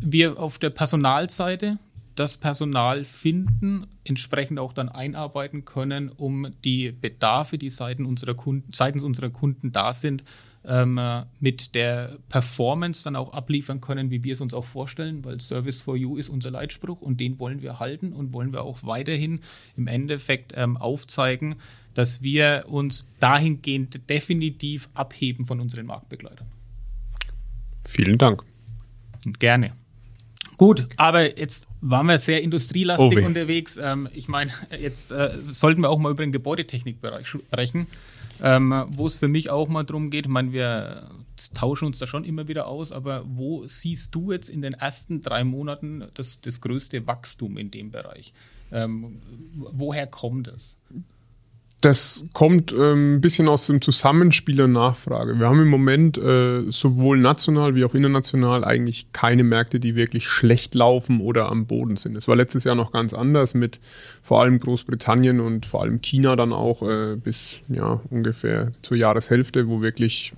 wir 0.00 0.38
auf 0.38 0.58
der 0.58 0.70
Personalseite 0.70 1.78
das 2.14 2.36
Personal 2.36 3.04
finden, 3.04 3.86
entsprechend 4.04 4.58
auch 4.58 4.72
dann 4.72 4.88
einarbeiten 4.88 5.64
können, 5.64 6.10
um 6.10 6.48
die 6.64 6.92
Bedarfe, 6.92 7.56
die 7.56 7.70
seitens 7.70 8.06
unserer 8.06 8.34
Kunden, 8.34 8.72
seitens 8.72 9.02
unserer 9.02 9.30
Kunden 9.30 9.72
da 9.72 9.92
sind, 9.92 10.24
ähm, 10.64 11.00
mit 11.40 11.74
der 11.74 12.18
Performance 12.28 13.04
dann 13.04 13.16
auch 13.16 13.32
abliefern 13.32 13.80
können, 13.80 14.10
wie 14.10 14.22
wir 14.22 14.34
es 14.34 14.40
uns 14.40 14.52
auch 14.52 14.64
vorstellen, 14.64 15.24
weil 15.24 15.40
Service 15.40 15.80
for 15.80 15.96
You 15.96 16.16
ist 16.16 16.28
unser 16.28 16.50
Leitspruch 16.50 17.00
und 17.00 17.18
den 17.18 17.38
wollen 17.38 17.62
wir 17.62 17.80
halten 17.80 18.12
und 18.12 18.32
wollen 18.32 18.52
wir 18.52 18.62
auch 18.62 18.80
weiterhin 18.82 19.40
im 19.76 19.86
Endeffekt 19.86 20.52
ähm, 20.54 20.76
aufzeigen, 20.76 21.56
dass 21.94 22.22
wir 22.22 22.66
uns 22.68 23.10
dahingehend 23.20 24.08
definitiv 24.10 24.90
abheben 24.94 25.46
von 25.46 25.60
unseren 25.60 25.86
Marktbegleitern. 25.86 26.46
Vielen 27.82 28.18
Dank. 28.18 28.44
Gerne. 29.38 29.70
Gut, 30.60 30.88
aber 30.98 31.38
jetzt 31.38 31.68
waren 31.80 32.04
wir 32.04 32.18
sehr 32.18 32.42
industrielastig 32.42 33.18
oh 33.22 33.26
unterwegs. 33.26 33.78
Ähm, 33.78 34.10
ich 34.12 34.28
meine, 34.28 34.52
jetzt 34.78 35.10
äh, 35.10 35.38
sollten 35.52 35.80
wir 35.80 35.88
auch 35.88 35.98
mal 35.98 36.12
über 36.12 36.22
den 36.22 36.32
Gebäudetechnikbereich 36.32 37.26
sprechen, 37.26 37.86
ähm, 38.42 38.84
wo 38.90 39.06
es 39.06 39.16
für 39.16 39.28
mich 39.28 39.48
auch 39.48 39.68
mal 39.68 39.84
darum 39.84 40.10
geht. 40.10 40.26
Ich 40.26 40.30
meine, 40.30 40.52
wir 40.52 41.08
tauschen 41.54 41.86
uns 41.86 41.98
da 41.98 42.06
schon 42.06 42.24
immer 42.24 42.46
wieder 42.46 42.66
aus, 42.66 42.92
aber 42.92 43.24
wo 43.26 43.64
siehst 43.66 44.14
du 44.14 44.32
jetzt 44.32 44.50
in 44.50 44.60
den 44.60 44.74
ersten 44.74 45.22
drei 45.22 45.44
Monaten 45.44 46.04
das, 46.12 46.42
das 46.42 46.60
größte 46.60 47.06
Wachstum 47.06 47.56
in 47.56 47.70
dem 47.70 47.90
Bereich? 47.90 48.34
Ähm, 48.70 49.22
woher 49.54 50.06
kommt 50.08 50.48
es? 50.48 50.76
Das 51.80 52.26
kommt 52.34 52.72
ähm, 52.72 53.16
ein 53.16 53.20
bisschen 53.22 53.48
aus 53.48 53.66
dem 53.66 53.80
Zusammenspiel 53.80 54.56
der 54.56 54.66
Nachfrage. 54.66 55.38
Wir 55.38 55.48
haben 55.48 55.62
im 55.62 55.68
Moment 55.68 56.18
äh, 56.18 56.70
sowohl 56.70 57.18
national 57.18 57.74
wie 57.74 57.84
auch 57.84 57.94
international 57.94 58.64
eigentlich 58.64 59.12
keine 59.12 59.44
Märkte, 59.44 59.80
die 59.80 59.94
wirklich 59.94 60.28
schlecht 60.28 60.74
laufen 60.74 61.20
oder 61.20 61.48
am 61.48 61.66
Boden 61.66 61.96
sind. 61.96 62.16
Es 62.16 62.28
war 62.28 62.36
letztes 62.36 62.64
Jahr 62.64 62.74
noch 62.74 62.92
ganz 62.92 63.14
anders 63.14 63.54
mit 63.54 63.80
vor 64.22 64.42
allem 64.42 64.58
Großbritannien 64.58 65.40
und 65.40 65.64
vor 65.64 65.80
allem 65.80 66.02
China 66.02 66.36
dann 66.36 66.52
auch 66.52 66.82
äh, 66.82 67.16
bis 67.16 67.60
ja, 67.68 68.00
ungefähr 68.10 68.72
zur 68.82 68.98
Jahreshälfte, 68.98 69.66
wo 69.66 69.80
wirklich 69.80 70.34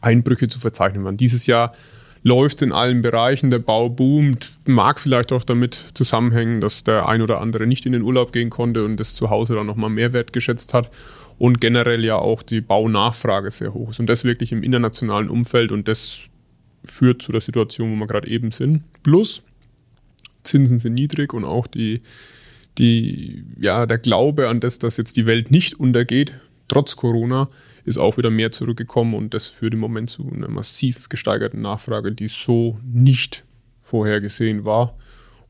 Einbrüche 0.00 0.48
zu 0.48 0.58
verzeichnen 0.58 1.04
waren. 1.04 1.18
Dieses 1.18 1.46
Jahr 1.46 1.74
läuft 2.22 2.62
in 2.62 2.72
allen 2.72 3.02
Bereichen, 3.02 3.50
der 3.50 3.58
Bau 3.58 3.88
boomt, 3.88 4.48
mag 4.66 5.00
vielleicht 5.00 5.32
auch 5.32 5.44
damit 5.44 5.86
zusammenhängen, 5.94 6.60
dass 6.60 6.84
der 6.84 7.08
ein 7.08 7.22
oder 7.22 7.40
andere 7.40 7.66
nicht 7.66 7.84
in 7.84 7.92
den 7.92 8.02
Urlaub 8.02 8.32
gehen 8.32 8.50
konnte 8.50 8.84
und 8.84 8.98
das 8.98 9.14
zu 9.14 9.30
Hause 9.30 9.54
dann 9.54 9.66
nochmal 9.66 9.90
Mehrwert 9.90 10.32
geschätzt 10.32 10.72
hat 10.72 10.90
und 11.38 11.60
generell 11.60 12.04
ja 12.04 12.16
auch 12.16 12.42
die 12.42 12.60
Baunachfrage 12.60 13.50
sehr 13.50 13.74
hoch 13.74 13.90
ist 13.90 14.00
und 14.00 14.06
das 14.06 14.24
wirklich 14.24 14.52
im 14.52 14.62
internationalen 14.62 15.28
Umfeld 15.28 15.72
und 15.72 15.88
das 15.88 16.18
führt 16.84 17.22
zu 17.22 17.32
der 17.32 17.40
Situation, 17.40 17.92
wo 17.92 17.96
wir 17.96 18.06
gerade 18.06 18.28
eben 18.28 18.52
sind. 18.52 18.82
Plus 19.02 19.42
Zinsen 20.44 20.78
sind 20.78 20.94
niedrig 20.94 21.32
und 21.32 21.44
auch 21.44 21.66
die, 21.66 22.02
die, 22.78 23.44
ja, 23.58 23.86
der 23.86 23.98
Glaube 23.98 24.48
an 24.48 24.60
das, 24.60 24.78
dass 24.78 24.96
jetzt 24.96 25.16
die 25.16 25.26
Welt 25.26 25.50
nicht 25.50 25.78
untergeht, 25.78 26.32
trotz 26.68 26.96
Corona, 26.96 27.48
ist 27.84 27.98
auch 27.98 28.16
wieder 28.16 28.30
mehr 28.30 28.52
zurückgekommen 28.52 29.14
und 29.14 29.34
das 29.34 29.46
führt 29.46 29.74
im 29.74 29.80
Moment 29.80 30.10
zu 30.10 30.30
einer 30.30 30.48
massiv 30.48 31.08
gesteigerten 31.08 31.60
Nachfrage, 31.60 32.12
die 32.12 32.28
so 32.28 32.78
nicht 32.84 33.44
vorhergesehen 33.80 34.64
war 34.64 34.96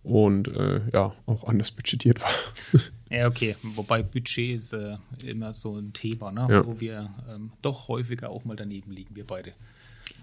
und 0.03 0.49
äh, 0.49 0.81
ja, 0.93 1.15
auch 1.27 1.45
anders 1.45 1.71
budgetiert 1.71 2.23
war. 2.23 2.31
Ja, 3.13 3.29
okay. 3.29 3.57
Wobei 3.63 4.03
Budget 4.03 4.57
ist 4.57 4.73
äh, 4.73 4.97
immer 5.23 5.53
so 5.53 5.77
ein 5.77 5.93
Thema, 5.93 6.33
ne? 6.33 6.47
Ja. 6.49 6.67
wo 6.67 6.81
wir 6.81 7.11
ähm, 7.29 7.53
doch 7.61 7.89
häufiger 7.89 8.31
auch 8.31 8.47
mal 8.47 8.57
daneben 8.57 8.91
liegen, 8.91 9.15
wir 9.15 9.27
beide. 9.27 9.53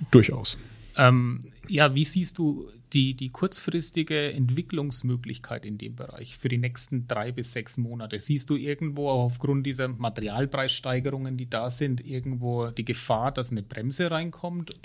Durchaus. 0.10 0.58
Ähm, 1.00 1.46
ja, 1.70 1.96
wie 1.96 2.04
siehst 2.04 2.38
du 2.38 2.70
die, 2.92 3.14
die 3.14 3.30
kurzfristige 3.30 4.34
Entwicklungsmöglichkeit 4.34 5.66
in 5.66 5.78
dem 5.78 5.96
Bereich 5.96 6.38
für 6.38 6.50
die 6.50 6.58
nächsten 6.58 7.08
drei 7.08 7.32
bis 7.32 7.54
sechs 7.54 7.78
Monate? 7.78 8.20
Siehst 8.20 8.50
du 8.50 8.58
irgendwo 8.58 9.10
aufgrund 9.10 9.66
dieser 9.66 9.88
Materialpreissteigerungen, 9.88 11.38
die 11.38 11.50
da 11.50 11.70
sind, 11.70 12.06
irgendwo 12.06 12.68
die 12.68 12.84
Gefahr, 12.84 13.32
dass 13.32 13.52
eine 13.52 13.64
Bremse 13.64 14.12
reinkommt? 14.12 14.76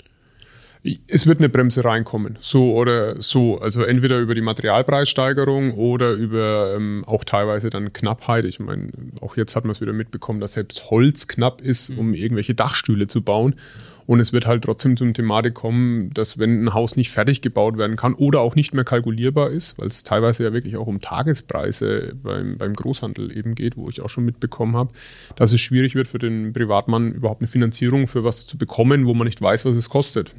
Es 1.07 1.25
wird 1.25 1.39
eine 1.39 1.49
Bremse 1.49 1.83
reinkommen, 1.83 2.37
so 2.39 2.75
oder 2.75 3.19
so. 3.19 3.59
Also 3.59 3.83
entweder 3.83 4.19
über 4.19 4.35
die 4.35 4.41
Materialpreissteigerung 4.41 5.73
oder 5.73 6.11
über 6.11 6.75
ähm, 6.75 7.03
auch 7.07 7.23
teilweise 7.23 7.71
dann 7.71 7.91
Knappheit. 7.91 8.45
Ich 8.45 8.59
meine, 8.59 8.91
auch 9.19 9.35
jetzt 9.35 9.55
hat 9.55 9.65
man 9.65 9.71
es 9.71 9.81
wieder 9.81 9.93
mitbekommen, 9.93 10.39
dass 10.39 10.53
selbst 10.53 10.91
Holz 10.91 11.27
knapp 11.27 11.61
ist, 11.61 11.89
um 11.89 12.13
irgendwelche 12.13 12.53
Dachstühle 12.53 13.07
zu 13.07 13.23
bauen. 13.23 13.55
Und 14.07 14.19
es 14.19 14.33
wird 14.33 14.45
halt 14.45 14.63
trotzdem 14.63 14.97
zum 14.97 15.13
Thematik 15.13 15.55
kommen, 15.55 16.11
dass 16.13 16.37
wenn 16.37 16.63
ein 16.63 16.73
Haus 16.73 16.95
nicht 16.95 17.11
fertig 17.11 17.41
gebaut 17.41 17.77
werden 17.77 17.95
kann 17.95 18.13
oder 18.13 18.41
auch 18.41 18.55
nicht 18.55 18.73
mehr 18.73 18.83
kalkulierbar 18.83 19.49
ist, 19.49 19.77
weil 19.79 19.87
es 19.87 20.03
teilweise 20.03 20.43
ja 20.43 20.53
wirklich 20.53 20.77
auch 20.77 20.87
um 20.87 21.01
Tagespreise 21.01 22.13
beim, 22.21 22.57
beim 22.57 22.73
Großhandel 22.73 23.35
eben 23.35 23.55
geht, 23.55 23.77
wo 23.77 23.89
ich 23.89 24.01
auch 24.01 24.09
schon 24.09 24.25
mitbekommen 24.25 24.75
habe, 24.75 24.93
dass 25.35 25.51
es 25.51 25.61
schwierig 25.61 25.95
wird 25.95 26.07
für 26.07 26.19
den 26.19 26.53
Privatmann 26.53 27.13
überhaupt 27.13 27.41
eine 27.41 27.47
Finanzierung 27.47 28.07
für 28.07 28.23
was 28.23 28.45
zu 28.45 28.57
bekommen, 28.57 29.05
wo 29.05 29.13
man 29.13 29.25
nicht 29.25 29.41
weiß, 29.41 29.65
was 29.65 29.75
es 29.75 29.89
kostet. 29.89 30.35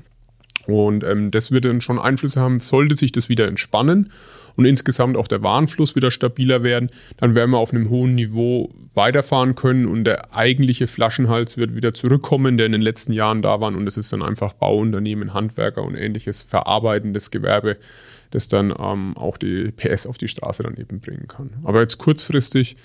Und 0.67 1.05
ähm, 1.05 1.31
das 1.31 1.51
wird 1.51 1.65
dann 1.65 1.81
schon 1.81 1.99
Einflüsse 1.99 2.41
haben, 2.41 2.59
sollte 2.59 2.97
sich 2.97 3.13
das 3.13 3.29
wieder 3.29 3.47
entspannen 3.47 4.11
und 4.57 4.65
insgesamt 4.65 5.17
auch 5.17 5.29
der 5.29 5.43
Warenfluss 5.43 5.95
wieder 5.95 6.11
stabiler 6.11 6.63
werden, 6.63 6.89
dann 7.19 7.37
werden 7.37 7.51
wir 7.51 7.59
auf 7.59 7.73
einem 7.73 7.91
hohen 7.91 8.15
Niveau 8.15 8.75
weiterfahren 8.95 9.55
können 9.55 9.87
und 9.87 10.05
der 10.05 10.35
eigentliche 10.35 10.87
Flaschenhals 10.87 11.57
wird 11.57 11.75
wieder 11.77 11.95
zurückkommen, 11.95 12.57
der 12.57 12.67
in 12.67 12.73
den 12.73 12.83
letzten 12.83 13.13
Jahren 13.13 13.43
da 13.43 13.61
war 13.61 13.69
und 13.69 13.85
das 13.85 13.97
ist 13.97 14.13
dann 14.13 14.23
einfach 14.23 14.55
Bauunternehmen, 14.55 15.35
Handwerker 15.35 15.83
und 15.83 15.95
ähnliches 15.95 16.43
verarbeitendes 16.43 17.31
Gewerbe, 17.31 17.77
das 18.31 18.49
dann 18.49 18.75
ähm, 18.79 19.17
auch 19.17 19.37
die 19.37 19.71
PS 19.73 20.07
auf 20.07 20.19
die 20.19 20.29
Straße 20.29 20.63
dann 20.63 20.77
eben 20.77 21.01
bringen 21.01 21.29
kann. 21.29 21.51
Aber 21.65 21.81
jetzt 21.81 21.99
kurzfristig, 21.99 22.77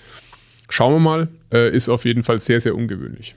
schauen 0.68 0.94
wir 0.94 1.00
mal, 1.00 1.28
äh, 1.52 1.74
ist 1.74 1.88
auf 1.88 2.04
jeden 2.04 2.22
Fall 2.22 2.38
sehr, 2.38 2.60
sehr 2.60 2.74
ungewöhnlich. 2.74 3.34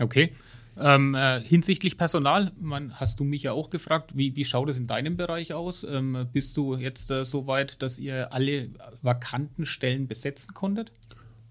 Okay. 0.00 0.32
Ähm, 0.80 1.14
äh, 1.14 1.40
hinsichtlich 1.40 1.96
Personal, 1.96 2.50
man, 2.60 2.94
hast 2.94 3.20
du 3.20 3.24
mich 3.24 3.44
ja 3.44 3.52
auch 3.52 3.70
gefragt, 3.70 4.12
wie, 4.16 4.34
wie 4.36 4.44
schaut 4.44 4.68
es 4.68 4.76
in 4.76 4.86
deinem 4.86 5.16
Bereich 5.16 5.52
aus? 5.52 5.84
Ähm, 5.84 6.26
bist 6.32 6.56
du 6.56 6.76
jetzt 6.76 7.10
äh, 7.10 7.24
so 7.24 7.46
weit, 7.46 7.80
dass 7.80 7.98
ihr 7.98 8.32
alle 8.32 8.70
vakanten 9.02 9.66
Stellen 9.66 10.08
besetzen 10.08 10.52
konntet? 10.52 10.90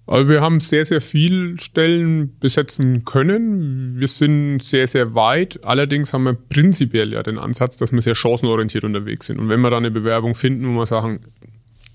Also 0.05 0.29
wir 0.29 0.41
haben 0.41 0.59
sehr, 0.59 0.83
sehr 0.83 0.99
viele 0.99 1.57
Stellen 1.57 2.37
besetzen 2.39 3.05
können. 3.05 3.97
Wir 3.97 4.09
sind 4.09 4.61
sehr, 4.61 4.87
sehr 4.87 5.15
weit. 5.15 5.63
Allerdings 5.63 6.11
haben 6.11 6.25
wir 6.25 6.33
prinzipiell 6.33 7.13
ja 7.13 7.23
den 7.23 7.37
Ansatz, 7.37 7.77
dass 7.77 7.93
wir 7.93 8.01
sehr 8.01 8.15
chancenorientiert 8.15 8.83
unterwegs 8.83 9.27
sind. 9.27 9.39
Und 9.39 9.47
wenn 9.47 9.61
wir 9.61 9.69
da 9.69 9.77
eine 9.77 9.91
Bewerbung 9.91 10.35
finden, 10.35 10.67
wo 10.67 10.79
wir 10.79 10.85
sagen, 10.85 11.21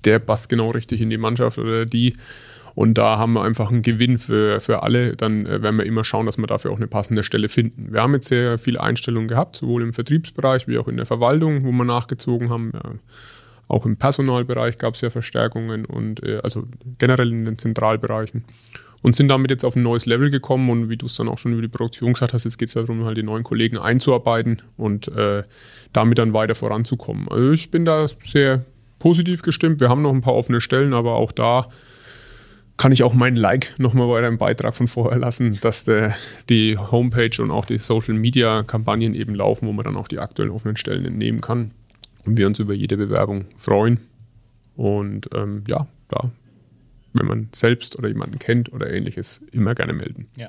der 0.05 0.21
passt 0.21 0.49
genau 0.49 0.71
richtig 0.71 1.03
in 1.03 1.11
die 1.11 1.19
Mannschaft 1.19 1.59
oder 1.59 1.85
die, 1.85 2.15
und 2.79 2.95
da 2.95 3.19
haben 3.19 3.33
wir 3.33 3.43
einfach 3.43 3.73
einen 3.73 3.83
Gewinn 3.83 4.19
für, 4.19 4.61
für 4.61 4.85
alle. 4.85 5.17
Dann 5.17 5.47
äh, 5.47 5.63
werden 5.63 5.79
wir 5.79 5.85
immer 5.85 6.05
schauen, 6.05 6.27
dass 6.27 6.39
wir 6.39 6.47
dafür 6.47 6.71
auch 6.71 6.77
eine 6.77 6.87
passende 6.87 7.25
Stelle 7.25 7.49
finden. 7.49 7.93
Wir 7.93 8.03
haben 8.03 8.15
jetzt 8.15 8.29
sehr 8.29 8.57
viele 8.57 8.81
Einstellungen 8.81 9.27
gehabt, 9.27 9.57
sowohl 9.57 9.83
im 9.83 9.93
Vertriebsbereich 9.93 10.69
wie 10.69 10.79
auch 10.79 10.87
in 10.87 10.97
der 10.97 11.05
Verwaltung, 11.05 11.65
wo 11.65 11.73
wir 11.73 11.85
nachgezogen 11.85 12.51
haben. 12.51 12.71
Auch 13.67 13.85
im 13.85 13.97
Personalbereich 13.97 14.79
gab 14.79 14.95
es 14.95 15.01
ja 15.01 15.11
Verstärkungen 15.11 15.87
und 15.87 16.23
äh, 16.23 16.39
also 16.45 16.69
generell 16.99 17.33
in 17.33 17.47
den 17.47 17.59
Zentralbereichen. 17.59 18.45
und 19.03 19.17
sind 19.17 19.27
damit 19.27 19.51
jetzt 19.51 19.65
auf 19.65 19.75
ein 19.75 19.83
neues 19.83 20.07
Level 20.07 20.31
gekommen 20.31 20.71
und 20.71 20.89
wie 20.89 20.97
du 20.97 21.07
es 21.07 21.17
dann 21.17 21.29
auch 21.29 21.39
schon 21.39 21.55
über 21.55 21.63
die 21.63 21.67
Produktion 21.67 22.13
gesagt 22.13 22.33
hast, 22.33 22.45
jetzt 22.45 22.59
geht 22.59 22.69
es 22.69 22.75
darum, 22.75 23.05
halt 23.05 23.17
die 23.17 23.25
neuen 23.25 23.43
Kollegen 23.43 23.79
einzuarbeiten 23.79 24.63
und 24.77 25.09
äh, 25.09 25.43
damit 25.93 26.19
dann 26.19 26.33
weiter 26.33 26.55
voranzukommen. 26.55 27.27
Also 27.29 27.51
ich 27.51 27.73
bin 27.73 27.85
da 27.85 28.07
sehr 28.25 28.65
positiv 29.01 29.43
gestimmt. 29.43 29.81
Wir 29.81 29.89
haben 29.89 30.03
noch 30.03 30.13
ein 30.13 30.21
paar 30.21 30.35
offene 30.35 30.61
Stellen, 30.61 30.95
aber 30.95 31.15
auch 31.17 31.33
da 31.33 31.67
kann 32.79 32.93
ich 32.93 33.03
auch 33.03 33.13
meinen 33.13 33.37
Like 33.37 33.75
nochmal 33.79 34.09
bei 34.09 34.19
einem 34.19 34.39
Beitrag 34.39 34.75
von 34.75 34.89
vorher 34.89 35.19
lassen, 35.19 35.59
dass 35.61 35.85
der, 35.85 36.17
die 36.49 36.79
Homepage 36.79 37.43
und 37.43 37.51
auch 37.51 37.67
die 37.67 37.79
Social 37.79 38.15
Media 38.15 38.63
Kampagnen 38.63 39.15
eben 39.15 39.35
laufen, 39.35 39.69
wo 39.69 39.73
man 39.73 39.85
dann 39.85 39.97
auch 39.97 40.09
die 40.09 40.19
aktuellen 40.19 40.51
offenen 40.51 40.77
Stellen 40.77 41.05
entnehmen 41.05 41.41
kann 41.41 41.73
und 42.25 42.39
wir 42.39 42.47
uns 42.47 42.59
über 42.59 42.73
jede 42.73 42.97
Bewerbung 42.97 43.45
freuen. 43.57 44.01
Und 44.77 45.29
ähm, 45.35 45.65
ja, 45.69 45.87
da 46.09 46.31
wenn 47.13 47.27
man 47.27 47.49
selbst 47.55 47.97
oder 47.99 48.09
jemanden 48.09 48.39
kennt 48.39 48.73
oder 48.73 48.91
ähnliches, 48.91 49.41
immer 49.53 49.75
gerne 49.75 49.93
melden. 49.93 50.29
Ja. 50.37 50.49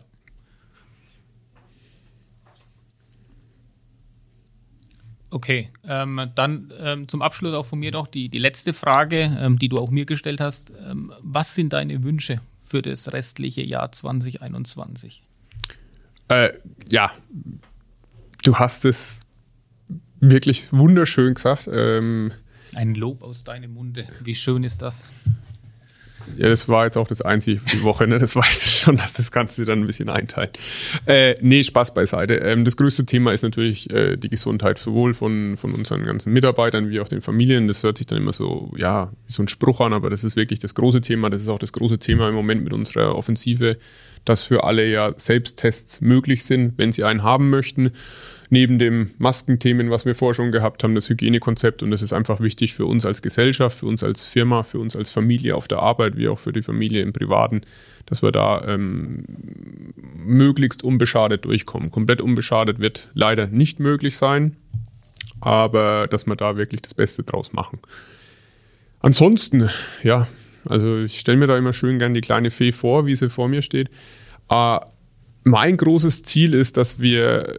Okay, 5.32 5.70
ähm, 5.88 6.32
dann 6.34 6.74
ähm, 6.80 7.08
zum 7.08 7.22
Abschluss 7.22 7.54
auch 7.54 7.66
von 7.66 7.80
mir 7.80 7.92
noch 7.92 8.08
die, 8.08 8.30
die 8.30 8.40
letzte 8.40 8.74
Frage, 8.74 9.38
ähm, 9.40 9.60
die 9.60 9.70
du 9.70 9.78
auch 9.78 9.92
mir 9.92 10.06
gestellt 10.06 10.42
hast. 10.42 10.72
Ähm, 10.90 11.14
was 11.22 11.54
sind 11.54 11.74
deine 11.74 12.04
Wünsche 12.04 12.42
für 12.64 12.82
das 12.82 13.14
restliche 13.14 13.62
Jahr 13.62 13.92
2021? 13.92 15.22
Äh, 16.30 16.54
ja, 16.90 17.12
du 18.44 18.56
hast 18.56 18.86
es 18.86 19.22
wirklich 20.20 20.72
wunderschön 20.74 21.36
gesagt. 21.36 21.70
Ähm, 21.72 22.32
Ein 22.74 22.96
Lob 22.96 23.24
aus 23.24 23.44
deinem 23.44 23.74
Munde. 23.74 24.08
Wie 24.22 24.36
schön 24.36 24.64
ist 24.64 24.82
das? 24.82 25.10
Ja, 26.38 26.48
das 26.48 26.68
war 26.70 26.86
jetzt 26.86 26.98
auch 26.98 27.08
das 27.08 27.22
einzige 27.22 27.60
für 27.60 27.78
die 27.78 27.84
Woche, 27.84 28.08
ne? 28.08 28.18
Das 28.20 28.36
weißt 28.36 28.66
du 28.66 28.70
schon, 28.70 28.98
dass 28.98 29.14
das 29.14 29.32
du 29.32 29.66
dann 29.66 29.82
ein 29.82 29.88
bisschen 29.88 30.10
einteilen. 30.10 30.50
Äh, 31.06 31.36
nee, 31.42 31.64
Spaß 31.64 31.94
beiseite. 31.94 32.36
Ähm, 32.36 32.66
das 32.66 32.78
größte 32.78 33.06
Thema 33.06 33.34
ist 33.34 33.44
natürlich 33.44 33.90
äh, 33.92 34.18
die 34.18 34.30
Gesundheit, 34.30 34.78
sowohl 34.78 35.14
von, 35.14 35.58
von 35.58 35.74
unseren 35.74 36.06
ganzen 36.06 36.34
Mitarbeitern 36.34 36.90
wie 36.90 37.00
auch 37.00 37.08
den 37.08 37.22
Familien. 37.22 37.68
Das 37.68 37.84
hört 37.84 37.98
sich 37.98 38.08
dann 38.08 38.18
immer 38.18 38.34
so, 38.34 38.72
ja, 38.78 39.12
wie 39.28 39.34
so 39.34 39.44
ein 39.44 39.48
Spruch 39.48 39.82
an, 39.82 39.94
aber 39.94 40.10
das 40.10 40.24
ist 40.24 40.36
wirklich 40.36 40.60
das 40.60 40.76
große 40.76 41.02
Thema. 41.02 41.30
Das 41.30 41.42
ist 41.42 41.50
auch 41.50 41.60
das 41.60 41.74
große 41.74 42.00
Thema 42.00 42.30
im 42.30 42.36
Moment 42.36 42.64
mit 42.64 42.74
unserer 42.74 43.16
Offensive, 43.16 43.78
dass 44.26 44.44
für 44.44 44.64
alle 44.64 44.88
ja 44.88 45.14
Selbsttests 45.18 46.02
möglich 46.02 46.44
sind, 46.44 46.78
wenn 46.78 46.92
sie 46.92 47.04
einen 47.04 47.24
haben 47.24 47.50
möchten 47.50 47.92
neben 48.50 48.80
dem 48.80 49.12
Maskenthemen, 49.20 49.92
was 49.92 50.06
wir 50.06 50.16
vorher 50.16 50.34
schon 50.34 50.52
gehabt 50.52 50.84
haben, 50.84 50.96
das 50.96 51.10
Hygienekonzept. 51.10 51.84
Und 51.84 51.92
das 51.92 52.02
ist 52.02 52.14
einfach 52.14 52.40
wichtig 52.40 52.74
für 52.74 52.86
uns 52.86 53.06
als 53.06 53.22
Gesellschaft, 53.22 53.78
für 53.78 53.86
uns 53.86 54.04
als 54.04 54.26
Firma, 54.26 54.64
für 54.64 54.80
uns 54.80 54.96
als 54.96 55.12
Familie 55.12 55.56
auf 55.56 55.68
der 55.68 55.80
Arbeit, 55.80 56.18
wie 56.18 56.28
auch 56.28 56.40
für 56.40 56.52
die 56.52 56.64
Familie 56.64 57.04
im 57.04 57.14
Privaten, 57.14 57.62
dass 58.08 58.24
wir 58.24 58.32
da 58.32 58.66
ähm, 58.66 59.24
möglichst 60.16 60.84
unbeschadet 60.84 61.46
durchkommen. 61.46 61.92
Komplett 61.92 62.22
unbeschadet 62.22 62.80
wird 62.80 63.10
leider 63.14 63.48
nicht 63.48 63.80
möglich 63.80 64.18
sein, 64.18 64.56
aber 65.42 66.08
dass 66.08 66.26
wir 66.26 66.36
da 66.36 66.58
wirklich 66.58 66.82
das 66.82 66.96
Beste 66.96 67.24
draus 67.24 67.54
machen. 67.54 67.80
Ansonsten, 69.00 69.70
ja, 70.04 70.28
also 70.66 70.98
ich 70.98 71.20
stelle 71.20 71.38
mir 71.38 71.48
da 71.48 71.58
immer 71.58 71.72
schön 71.72 72.00
gern 72.00 72.16
die 72.16 72.22
kleine 72.22 72.50
Fee 72.50 72.72
vor, 72.72 73.06
wie 73.06 73.16
sie 73.16 73.30
vor 73.30 73.48
mir 73.48 73.62
steht. 73.62 73.90
Äh, 74.50 74.80
mein 75.44 75.78
großes 75.78 76.24
Ziel 76.24 76.54
ist, 76.54 76.78
dass 76.78 77.00
wir 77.00 77.56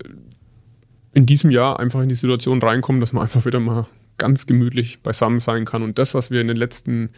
in 1.12 1.26
diesem 1.26 1.50
Jahr 1.50 1.80
einfach 1.80 2.00
in 2.00 2.08
die 2.08 2.14
Situation 2.14 2.60
reinkommen, 2.60 3.00
dass 3.00 3.12
man 3.12 3.22
einfach 3.22 3.44
wieder 3.44 3.60
mal 3.60 3.86
ganz 4.18 4.46
gemütlich 4.46 5.00
beisammen 5.00 5.40
sein 5.40 5.64
kann. 5.64 5.82
Und 5.82 5.98
das, 5.98 6.14
was 6.14 6.30
wir 6.30 6.40
in 6.40 6.48
den 6.48 6.56
letzten 6.56 7.10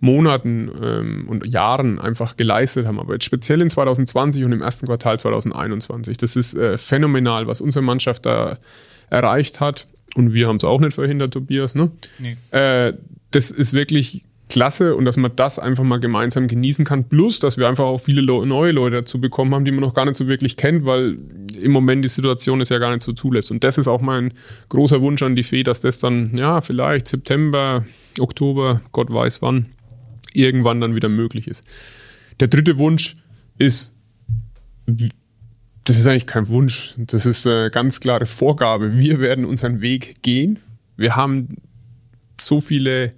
Monaten 0.00 0.70
ähm, 0.82 1.28
und 1.28 1.46
Jahren 1.46 1.98
einfach 1.98 2.36
geleistet 2.36 2.86
haben, 2.86 2.98
aber 2.98 3.14
jetzt 3.14 3.24
speziell 3.24 3.62
in 3.62 3.70
2020 3.70 4.44
und 4.44 4.52
im 4.52 4.62
ersten 4.62 4.86
Quartal 4.86 5.18
2021, 5.18 6.16
das 6.16 6.36
ist 6.36 6.54
äh, 6.54 6.76
phänomenal, 6.76 7.46
was 7.46 7.60
unsere 7.60 7.82
Mannschaft 7.82 8.26
da 8.26 8.58
erreicht 9.10 9.60
hat. 9.60 9.86
Und 10.14 10.34
wir 10.34 10.48
haben 10.48 10.56
es 10.56 10.64
auch 10.64 10.80
nicht 10.80 10.94
verhindert, 10.94 11.32
Tobias. 11.32 11.74
Ne? 11.74 11.90
Nee. 12.18 12.36
Äh, 12.50 12.92
das 13.30 13.50
ist 13.50 13.72
wirklich 13.72 14.24
klasse 14.48 14.94
und 14.94 15.04
dass 15.04 15.16
man 15.16 15.32
das 15.34 15.58
einfach 15.58 15.82
mal 15.82 15.98
gemeinsam 15.98 16.46
genießen 16.46 16.84
kann. 16.84 17.08
Plus, 17.08 17.38
dass 17.38 17.58
wir 17.58 17.68
einfach 17.68 17.84
auch 17.84 17.98
viele 17.98 18.22
neue 18.22 18.72
Leute 18.72 18.96
dazu 18.96 19.20
bekommen 19.20 19.54
haben, 19.54 19.64
die 19.64 19.72
man 19.72 19.80
noch 19.80 19.94
gar 19.94 20.04
nicht 20.04 20.16
so 20.16 20.28
wirklich 20.28 20.56
kennt, 20.56 20.86
weil 20.86 21.18
im 21.58 21.72
Moment 21.72 22.04
die 22.04 22.08
Situation 22.08 22.60
es 22.60 22.68
ja 22.68 22.78
gar 22.78 22.90
nicht 22.90 23.02
so 23.02 23.12
zulässt. 23.12 23.50
Und 23.50 23.64
das 23.64 23.78
ist 23.78 23.88
auch 23.88 24.00
mein 24.00 24.32
großer 24.68 25.00
Wunsch 25.00 25.22
an 25.22 25.36
die 25.36 25.42
Fee, 25.42 25.62
dass 25.62 25.80
das 25.80 25.98
dann, 25.98 26.36
ja, 26.36 26.60
vielleicht 26.60 27.06
September, 27.06 27.84
Oktober, 28.18 28.82
Gott 28.92 29.12
weiß 29.12 29.42
wann, 29.42 29.66
irgendwann 30.32 30.80
dann 30.80 30.94
wieder 30.94 31.08
möglich 31.08 31.48
ist. 31.48 31.64
Der 32.40 32.48
dritte 32.48 32.78
Wunsch 32.78 33.16
ist, 33.58 33.94
das 34.86 35.96
ist 35.96 36.06
eigentlich 36.06 36.26
kein 36.26 36.48
Wunsch, 36.48 36.94
das 36.96 37.26
ist 37.26 37.46
eine 37.46 37.70
ganz 37.70 38.00
klare 38.00 38.26
Vorgabe. 38.26 38.98
Wir 38.98 39.20
werden 39.20 39.44
unseren 39.44 39.80
Weg 39.80 40.22
gehen. 40.22 40.58
Wir 40.96 41.16
haben 41.16 41.56
so 42.40 42.60
viele 42.60 43.12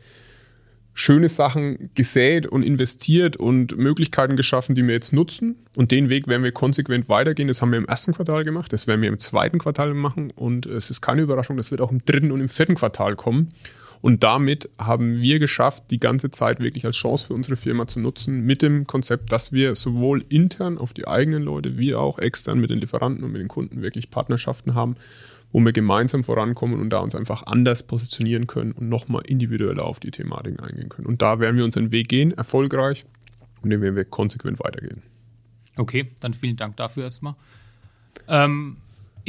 schöne 0.98 1.28
Sachen 1.28 1.90
gesät 1.94 2.48
und 2.48 2.64
investiert 2.64 3.36
und 3.36 3.78
Möglichkeiten 3.78 4.34
geschaffen, 4.34 4.74
die 4.74 4.84
wir 4.84 4.94
jetzt 4.94 5.12
nutzen. 5.12 5.54
Und 5.76 5.92
den 5.92 6.08
Weg 6.08 6.26
werden 6.26 6.42
wir 6.42 6.50
konsequent 6.50 7.08
weitergehen. 7.08 7.46
Das 7.46 7.62
haben 7.62 7.70
wir 7.70 7.78
im 7.78 7.86
ersten 7.86 8.12
Quartal 8.12 8.42
gemacht, 8.42 8.72
das 8.72 8.88
werden 8.88 9.00
wir 9.00 9.08
im 9.08 9.20
zweiten 9.20 9.60
Quartal 9.60 9.94
machen. 9.94 10.32
Und 10.34 10.66
es 10.66 10.90
ist 10.90 11.00
keine 11.00 11.22
Überraschung, 11.22 11.56
das 11.56 11.70
wird 11.70 11.80
auch 11.80 11.92
im 11.92 12.04
dritten 12.04 12.32
und 12.32 12.40
im 12.40 12.48
vierten 12.48 12.74
Quartal 12.74 13.14
kommen. 13.14 13.50
Und 14.00 14.24
damit 14.24 14.70
haben 14.76 15.22
wir 15.22 15.38
geschafft, 15.38 15.84
die 15.90 16.00
ganze 16.00 16.30
Zeit 16.30 16.60
wirklich 16.60 16.84
als 16.84 16.96
Chance 16.96 17.28
für 17.28 17.34
unsere 17.34 17.56
Firma 17.56 17.86
zu 17.86 18.00
nutzen, 18.00 18.40
mit 18.44 18.62
dem 18.62 18.86
Konzept, 18.86 19.30
dass 19.32 19.52
wir 19.52 19.76
sowohl 19.76 20.24
intern 20.28 20.78
auf 20.78 20.94
die 20.94 21.06
eigenen 21.06 21.44
Leute 21.44 21.78
wie 21.78 21.94
auch 21.94 22.18
extern 22.18 22.58
mit 22.58 22.70
den 22.70 22.78
Lieferanten 22.80 23.24
und 23.24 23.32
mit 23.32 23.40
den 23.40 23.48
Kunden 23.48 23.82
wirklich 23.82 24.10
Partnerschaften 24.10 24.74
haben 24.74 24.96
wo 25.52 25.60
wir 25.60 25.72
gemeinsam 25.72 26.22
vorankommen 26.22 26.80
und 26.80 26.90
da 26.90 26.98
uns 26.98 27.14
einfach 27.14 27.44
anders 27.44 27.82
positionieren 27.82 28.46
können 28.46 28.72
und 28.72 28.88
nochmal 28.88 29.22
individueller 29.26 29.84
auf 29.84 30.00
die 30.00 30.10
Thematiken 30.10 30.60
eingehen 30.60 30.88
können. 30.88 31.06
Und 31.06 31.22
da 31.22 31.40
werden 31.40 31.56
wir 31.56 31.64
unseren 31.64 31.90
Weg 31.90 32.08
gehen, 32.08 32.32
erfolgreich, 32.32 33.06
und 33.62 33.70
den 33.70 33.80
werden 33.80 33.96
wir 33.96 34.04
konsequent 34.04 34.60
weitergehen. 34.60 35.02
Okay, 35.76 36.10
dann 36.20 36.34
vielen 36.34 36.56
Dank 36.56 36.76
dafür 36.76 37.04
erstmal. 37.04 37.34
Ähm, 38.28 38.76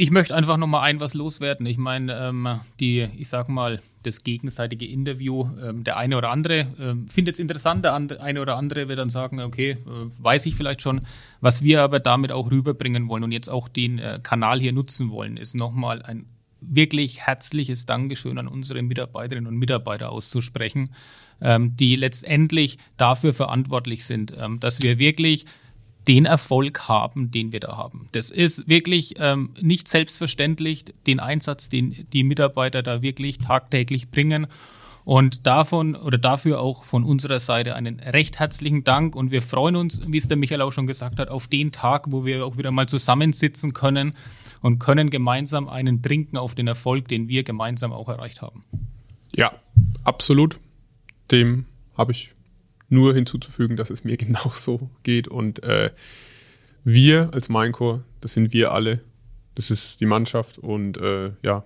ich 0.00 0.10
möchte 0.10 0.34
einfach 0.34 0.56
noch 0.56 0.66
mal 0.66 0.80
ein 0.80 0.98
was 0.98 1.12
loswerden. 1.12 1.66
Ich 1.66 1.76
meine, 1.76 2.16
ähm, 2.18 2.48
die, 2.80 3.06
ich 3.18 3.28
sag 3.28 3.50
mal, 3.50 3.82
das 4.02 4.24
gegenseitige 4.24 4.86
Interview, 4.86 5.46
ähm, 5.62 5.84
der 5.84 5.98
eine 5.98 6.16
oder 6.16 6.30
andere 6.30 6.68
ähm, 6.80 7.06
findet 7.06 7.34
es 7.34 7.38
interessant, 7.38 7.84
der 7.84 7.92
eine 7.94 8.40
oder 8.40 8.56
andere 8.56 8.88
wird 8.88 8.98
dann 8.98 9.10
sagen, 9.10 9.40
okay, 9.40 9.72
äh, 9.72 9.76
weiß 9.86 10.46
ich 10.46 10.56
vielleicht 10.56 10.80
schon. 10.80 11.02
Was 11.42 11.62
wir 11.62 11.82
aber 11.82 12.00
damit 12.00 12.32
auch 12.32 12.50
rüberbringen 12.50 13.10
wollen 13.10 13.24
und 13.24 13.32
jetzt 13.32 13.50
auch 13.50 13.68
den 13.68 13.98
äh, 13.98 14.20
Kanal 14.22 14.58
hier 14.58 14.72
nutzen 14.72 15.10
wollen, 15.10 15.36
ist 15.36 15.54
nochmal 15.54 16.00
ein 16.00 16.24
wirklich 16.62 17.26
herzliches 17.26 17.84
Dankeschön 17.84 18.38
an 18.38 18.48
unsere 18.48 18.80
Mitarbeiterinnen 18.80 19.48
und 19.48 19.58
Mitarbeiter 19.58 20.12
auszusprechen, 20.12 20.94
ähm, 21.42 21.76
die 21.76 21.94
letztendlich 21.96 22.78
dafür 22.96 23.34
verantwortlich 23.34 24.06
sind, 24.06 24.32
ähm, 24.34 24.60
dass 24.60 24.80
wir 24.80 24.98
wirklich 24.98 25.44
den 26.08 26.24
Erfolg 26.24 26.88
haben, 26.88 27.30
den 27.30 27.52
wir 27.52 27.60
da 27.60 27.76
haben. 27.76 28.08
Das 28.12 28.30
ist 28.30 28.68
wirklich 28.68 29.14
ähm, 29.18 29.50
nicht 29.60 29.88
selbstverständlich, 29.88 30.84
den 31.06 31.20
Einsatz, 31.20 31.68
den 31.68 32.06
die 32.12 32.24
Mitarbeiter 32.24 32.82
da 32.82 33.02
wirklich 33.02 33.38
tagtäglich 33.38 34.10
bringen. 34.10 34.46
Und 35.04 35.46
davon 35.46 35.96
oder 35.96 36.18
dafür 36.18 36.60
auch 36.60 36.84
von 36.84 37.04
unserer 37.04 37.40
Seite 37.40 37.74
einen 37.74 38.00
recht 38.00 38.38
herzlichen 38.38 38.84
Dank. 38.84 39.16
Und 39.16 39.30
wir 39.30 39.42
freuen 39.42 39.76
uns, 39.76 40.00
wie 40.06 40.18
es 40.18 40.28
der 40.28 40.36
Michael 40.36 40.62
auch 40.62 40.72
schon 40.72 40.86
gesagt 40.86 41.18
hat, 41.18 41.28
auf 41.28 41.48
den 41.48 41.72
Tag, 41.72 42.12
wo 42.12 42.24
wir 42.24 42.44
auch 42.44 42.58
wieder 42.58 42.70
mal 42.70 42.86
zusammensitzen 42.86 43.72
können 43.72 44.14
und 44.62 44.78
können 44.78 45.10
gemeinsam 45.10 45.68
einen 45.68 46.02
trinken 46.02 46.36
auf 46.36 46.54
den 46.54 46.66
Erfolg, 46.66 47.08
den 47.08 47.28
wir 47.28 47.44
gemeinsam 47.44 47.92
auch 47.92 48.08
erreicht 48.08 48.42
haben. 48.42 48.64
Ja, 49.34 49.52
absolut. 50.04 50.60
Dem 51.30 51.66
habe 51.96 52.12
ich 52.12 52.32
nur 52.90 53.14
hinzuzufügen, 53.14 53.76
dass 53.76 53.90
es 53.90 54.04
mir 54.04 54.16
genauso 54.18 54.90
geht. 55.02 55.28
Und 55.28 55.62
äh, 55.62 55.90
wir 56.84 57.30
als 57.32 57.48
Minecore, 57.48 58.04
das 58.20 58.34
sind 58.34 58.52
wir 58.52 58.72
alle, 58.72 59.00
das 59.54 59.70
ist 59.70 60.00
die 60.00 60.06
Mannschaft 60.06 60.58
und 60.58 60.96
äh, 60.98 61.32
ja, 61.42 61.64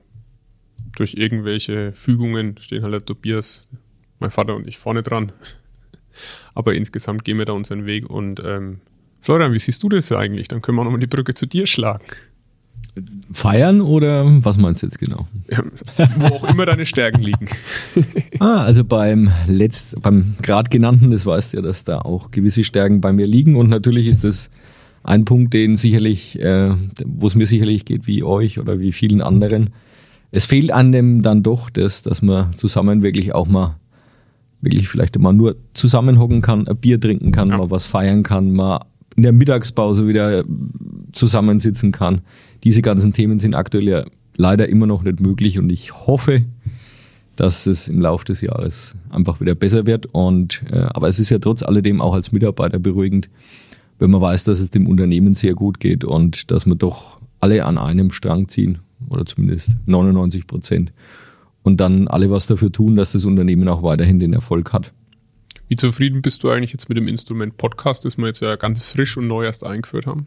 durch 0.96 1.14
irgendwelche 1.14 1.92
Fügungen 1.92 2.56
stehen 2.58 2.82
halt 2.82 2.92
der 2.92 3.04
Tobias, 3.04 3.68
mein 4.20 4.30
Vater 4.30 4.54
und 4.54 4.66
ich 4.66 4.78
vorne 4.78 5.02
dran. 5.02 5.32
Aber 6.54 6.74
insgesamt 6.74 7.24
gehen 7.24 7.38
wir 7.38 7.44
da 7.44 7.52
unseren 7.52 7.86
Weg 7.86 8.08
und 8.08 8.40
ähm, 8.44 8.80
Florian, 9.20 9.52
wie 9.52 9.58
siehst 9.58 9.82
du 9.82 9.88
das 9.88 10.12
eigentlich? 10.12 10.48
Dann 10.48 10.60
können 10.60 10.76
wir 10.76 10.84
nochmal 10.84 11.00
die 11.00 11.06
Brücke 11.06 11.34
zu 11.34 11.46
dir 11.46 11.66
schlagen. 11.66 12.04
Feiern 13.32 13.80
oder 13.80 14.24
was 14.44 14.56
meinst 14.56 14.82
du 14.82 14.86
jetzt 14.86 14.98
genau? 14.98 15.26
Ja, 15.50 15.64
wo 16.16 16.26
auch 16.26 16.44
immer 16.44 16.64
deine 16.64 16.86
Stärken 16.86 17.22
liegen. 17.22 17.48
ah, 18.38 18.62
also 18.62 18.84
beim 18.84 19.30
letzt, 19.48 20.00
beim 20.00 20.36
gerade 20.42 20.70
genannten, 20.70 21.10
das 21.10 21.26
weißt 21.26 21.52
du 21.52 21.56
ja, 21.56 21.62
dass 21.62 21.84
da 21.84 21.98
auch 21.98 22.30
gewisse 22.30 22.62
Stärken 22.62 23.00
bei 23.00 23.12
mir 23.12 23.26
liegen 23.26 23.56
und 23.56 23.68
natürlich 23.68 24.06
ist 24.06 24.22
das 24.22 24.50
ein 25.02 25.24
Punkt, 25.24 25.52
den 25.52 25.76
sicherlich, 25.76 26.40
äh, 26.40 26.74
wo 27.04 27.26
es 27.26 27.34
mir 27.34 27.46
sicherlich 27.46 27.84
geht 27.84 28.06
wie 28.06 28.22
euch 28.22 28.58
oder 28.58 28.78
wie 28.78 28.92
vielen 28.92 29.20
anderen. 29.20 29.70
Es 30.30 30.46
fehlt 30.46 30.72
an 30.72 30.92
dem 30.92 31.20
dann 31.22 31.42
doch, 31.42 31.70
das, 31.70 32.02
dass 32.02 32.22
man 32.22 32.52
zusammen 32.54 33.02
wirklich 33.02 33.34
auch 33.34 33.46
mal 33.46 33.76
wirklich 34.60 34.88
vielleicht 34.88 35.18
mal 35.18 35.32
nur 35.32 35.56
zusammenhocken 35.74 36.40
kann, 36.40 36.66
ein 36.66 36.76
Bier 36.76 36.98
trinken 36.98 37.32
kann, 37.32 37.50
ja. 37.50 37.58
mal 37.58 37.70
was 37.70 37.86
feiern 37.86 38.22
kann, 38.22 38.52
mal 38.52 38.80
in 39.16 39.22
der 39.22 39.32
Mittagspause 39.32 40.08
wieder 40.08 40.42
zusammensitzen 41.14 41.92
kann. 41.92 42.22
Diese 42.64 42.82
ganzen 42.82 43.12
Themen 43.12 43.38
sind 43.38 43.54
aktuell 43.54 43.88
ja 43.88 44.04
leider 44.36 44.68
immer 44.68 44.86
noch 44.86 45.02
nicht 45.02 45.20
möglich 45.20 45.58
und 45.58 45.70
ich 45.70 46.06
hoffe, 46.06 46.42
dass 47.36 47.66
es 47.66 47.88
im 47.88 48.00
Laufe 48.00 48.24
des 48.24 48.40
Jahres 48.40 48.94
einfach 49.10 49.40
wieder 49.40 49.54
besser 49.54 49.86
wird. 49.86 50.06
Und 50.06 50.62
äh, 50.70 50.86
aber 50.90 51.08
es 51.08 51.18
ist 51.18 51.30
ja 51.30 51.38
trotz 51.38 51.62
alledem 51.62 52.00
auch 52.00 52.14
als 52.14 52.32
Mitarbeiter 52.32 52.78
beruhigend, 52.78 53.28
wenn 53.98 54.10
man 54.10 54.20
weiß, 54.20 54.44
dass 54.44 54.60
es 54.60 54.70
dem 54.70 54.86
Unternehmen 54.86 55.34
sehr 55.34 55.54
gut 55.54 55.80
geht 55.80 56.04
und 56.04 56.50
dass 56.50 56.66
wir 56.66 56.74
doch 56.74 57.18
alle 57.40 57.64
an 57.64 57.78
einem 57.78 58.10
Strang 58.10 58.48
ziehen 58.48 58.78
oder 59.08 59.26
zumindest 59.26 59.76
99 59.86 60.46
Prozent 60.46 60.92
und 61.62 61.80
dann 61.80 62.08
alle 62.08 62.30
was 62.30 62.46
dafür 62.46 62.72
tun, 62.72 62.96
dass 62.96 63.12
das 63.12 63.24
Unternehmen 63.24 63.68
auch 63.68 63.82
weiterhin 63.82 64.18
den 64.18 64.32
Erfolg 64.32 64.72
hat. 64.72 64.92
Wie 65.68 65.76
zufrieden 65.76 66.22
bist 66.22 66.42
du 66.42 66.50
eigentlich 66.50 66.72
jetzt 66.72 66.88
mit 66.88 66.98
dem 66.98 67.08
Instrument 67.08 67.56
Podcast, 67.56 68.04
das 68.04 68.18
wir 68.18 68.26
jetzt 68.26 68.40
ja 68.40 68.56
ganz 68.56 68.82
frisch 68.82 69.16
und 69.16 69.26
neu 69.26 69.44
erst 69.44 69.64
eingeführt 69.64 70.06
haben? 70.06 70.26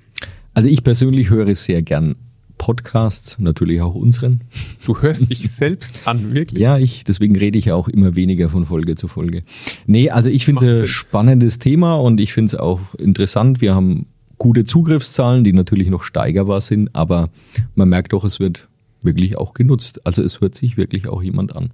Also 0.58 0.70
ich 0.70 0.84
persönlich 0.84 1.30
höre 1.30 1.54
sehr 1.54 1.84
gern 1.84 2.15
Podcasts, 2.58 3.38
natürlich 3.38 3.80
auch 3.80 3.93
unseren. 3.93 4.41
Du 4.88 5.00
hörst 5.00 5.30
dich 5.30 5.52
selbst 5.52 6.08
an, 6.08 6.34
wirklich? 6.34 6.60
Ja, 6.60 6.80
ich, 6.80 7.04
deswegen 7.04 7.36
rede 7.36 7.60
ich 7.60 7.72
auch 7.72 7.88
immer 7.88 8.15
weniger 8.15 8.50
von 8.50 8.65
Folge 8.65 8.96
zu 8.96 9.08
Folge. 9.08 9.43
Nee, 9.86 10.10
also 10.10 10.32
ich 10.32 10.46
finde 10.46 10.72
es 10.72 10.80
ein 10.80 10.88
spannendes 10.88 11.60
Thema 11.60 11.93
und 11.98 12.20
ich 12.20 12.34
finde 12.34 12.56
es 12.56 12.60
auch 12.60 12.80
interessant. 12.96 13.62
Wir 13.62 13.76
haben 13.76 14.08
gute 14.39 14.65
Zugriffszahlen, 14.65 15.43
die 15.43 15.54
natürlich 15.54 15.89
noch 15.89 16.02
steigerbar 16.02 16.62
sind, 16.62 16.96
aber 16.96 17.30
man 17.76 17.89
merkt 17.89 18.13
doch, 18.13 18.24
es 18.24 18.39
wird 18.39 18.67
wirklich 19.04 19.38
auch 19.38 19.54
genutzt. 19.54 20.08
Also 20.08 20.24
es 20.24 20.41
hört 20.41 20.56
sich 20.56 20.76
wirklich 20.76 21.08
auch 21.08 21.22
jemand 21.22 21.56
an. 21.56 21.70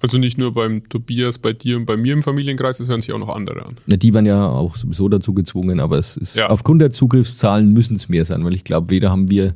Also 0.00 0.16
nicht 0.16 0.38
nur 0.38 0.54
beim 0.54 0.88
Tobias, 0.88 1.38
bei 1.38 1.52
dir 1.52 1.76
und 1.76 1.84
bei 1.84 1.96
mir 1.96 2.14
im 2.14 2.22
Familienkreis, 2.22 2.80
es 2.80 2.88
hören 2.88 3.02
sich 3.02 3.12
auch 3.12 3.18
noch 3.18 3.28
andere 3.28 3.66
an. 3.66 3.76
Ja, 3.86 3.98
die 3.98 4.14
waren 4.14 4.24
ja 4.24 4.48
auch 4.48 4.76
sowieso 4.76 5.08
dazu 5.10 5.34
gezwungen, 5.34 5.78
aber 5.78 5.98
es 5.98 6.16
ist 6.16 6.36
ja. 6.36 6.48
aufgrund 6.48 6.80
der 6.80 6.90
Zugriffszahlen 6.90 7.72
müssen 7.72 7.96
es 7.96 8.08
mehr 8.08 8.24
sein, 8.24 8.44
weil 8.44 8.54
ich 8.54 8.64
glaube, 8.64 8.88
weder 8.88 9.10
haben 9.10 9.28
wir 9.28 9.54